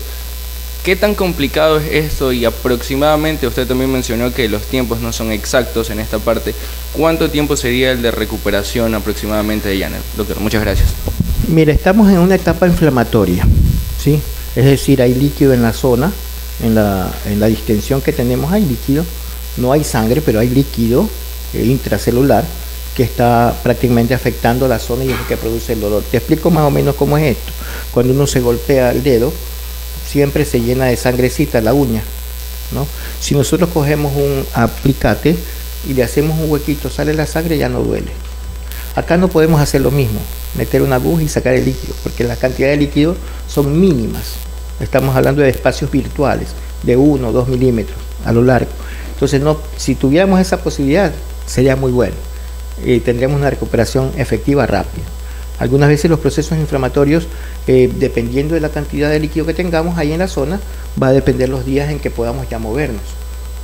[0.84, 2.32] ¿Qué tan complicado es esto?
[2.32, 6.54] Y aproximadamente, usted también mencionó que los tiempos no son exactos en esta parte.
[6.94, 10.02] ¿Cuánto tiempo sería el de recuperación aproximadamente de Janer?
[10.16, 10.90] Doctor, muchas gracias.
[11.48, 13.48] Mira, estamos en una etapa inflamatoria,
[13.98, 14.20] ¿sí?
[14.56, 16.12] Es decir, hay líquido en la zona,
[16.62, 19.04] en la, en la distensión que tenemos hay líquido,
[19.58, 21.10] no hay sangre, pero hay líquido
[21.54, 22.46] eh, intracelular
[22.96, 26.04] que está prácticamente afectando la zona y es el que produce el dolor.
[26.10, 27.52] Te explico más o menos cómo es esto.
[27.92, 29.34] Cuando uno se golpea el dedo,
[30.10, 32.02] siempre se llena de sangrecita la uña,
[32.72, 32.88] ¿no?
[33.20, 35.36] Si nosotros cogemos un aplicate
[35.90, 38.12] y le hacemos un huequito, sale la sangre, ya no duele.
[38.96, 40.22] Acá no podemos hacer lo mismo,
[40.58, 43.16] meter una aguja y sacar el líquido, porque las cantidades de líquido
[43.48, 44.36] son mínimas.
[44.80, 46.50] Estamos hablando de espacios virtuales,
[46.84, 48.72] de 1 o 2 milímetros a lo largo.
[49.14, 51.12] Entonces, no, si tuviéramos esa posibilidad,
[51.46, 52.16] sería muy bueno.
[52.84, 55.06] Y tendríamos una recuperación efectiva rápida.
[55.60, 57.28] Algunas veces los procesos inflamatorios,
[57.68, 60.60] eh, dependiendo de la cantidad de líquido que tengamos ahí en la zona,
[61.02, 63.04] va a depender los días en que podamos ya movernos.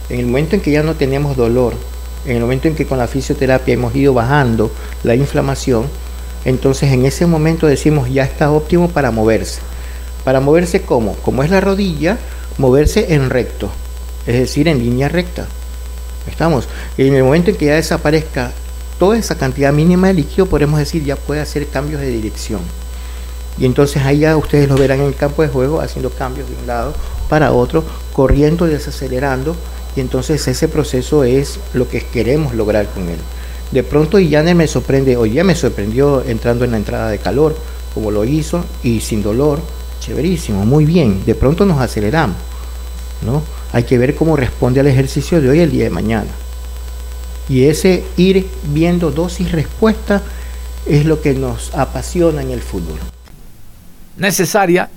[0.10, 1.74] En el momento en que ya no tenemos dolor,
[2.26, 4.72] en el momento en que con la fisioterapia hemos ido bajando
[5.04, 5.86] la inflamación,
[6.46, 9.60] entonces en ese momento decimos ya está óptimo para moverse.
[10.24, 12.18] Para moverse como, como es la rodilla,
[12.58, 13.70] moverse en recto,
[14.28, 15.48] es decir, en línea recta.
[16.30, 16.68] Estamos.
[16.98, 18.52] En el momento en que ya desaparezca
[19.02, 22.60] toda esa cantidad mínima de líquido, podemos decir ya puede hacer cambios de dirección.
[23.58, 26.56] Y entonces ahí ya ustedes lo verán en el campo de juego haciendo cambios de
[26.56, 26.94] un lado
[27.28, 27.84] para otro,
[28.14, 29.56] corriendo y desacelerando.
[29.96, 33.18] Y entonces ese proceso es lo que queremos lograr con él.
[33.72, 37.56] De pronto Illaner me sorprende, hoy ya me sorprendió entrando en la entrada de calor,
[37.96, 39.62] como lo hizo, y sin dolor,
[40.00, 41.26] chéverísimo, muy bien.
[41.26, 42.38] De pronto nos aceleramos,
[43.26, 43.42] ¿no?
[43.74, 46.30] Hay que ver cómo responde al ejercicio de hoy el día de mañana.
[47.50, 50.22] Y ese ir viendo dosis-respuesta
[50.86, 53.00] es lo que nos apasiona en el fútbol.
[54.18, 54.90] necesaria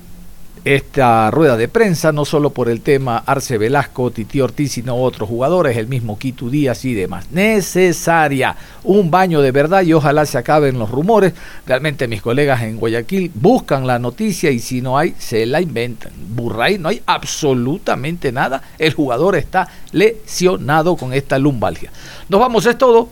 [0.65, 5.29] esta rueda de prensa, no solo por el tema Arce Velasco, Titi Ortiz, sino otros
[5.29, 7.27] jugadores, el mismo Quito Díaz y demás.
[7.29, 11.33] Necesaria, un baño de verdad y ojalá se acaben los rumores.
[11.67, 16.11] Realmente mis colegas en Guayaquil buscan la noticia y si no hay, se la inventan.
[16.29, 18.63] Burray, no hay absolutamente nada.
[18.79, 21.91] El jugador está lesionado con esta lumbalgia.
[22.27, 23.07] Nos vamos, es todo.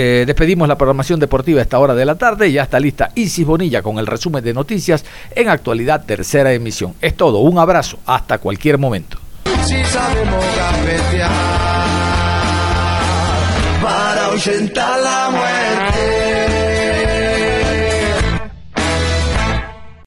[0.00, 2.52] Eh, despedimos la programación deportiva a esta hora de la tarde.
[2.52, 6.94] Ya está lista Isis Bonilla con el resumen de noticias en actualidad tercera emisión.
[7.00, 9.18] Es todo, un abrazo, hasta cualquier momento.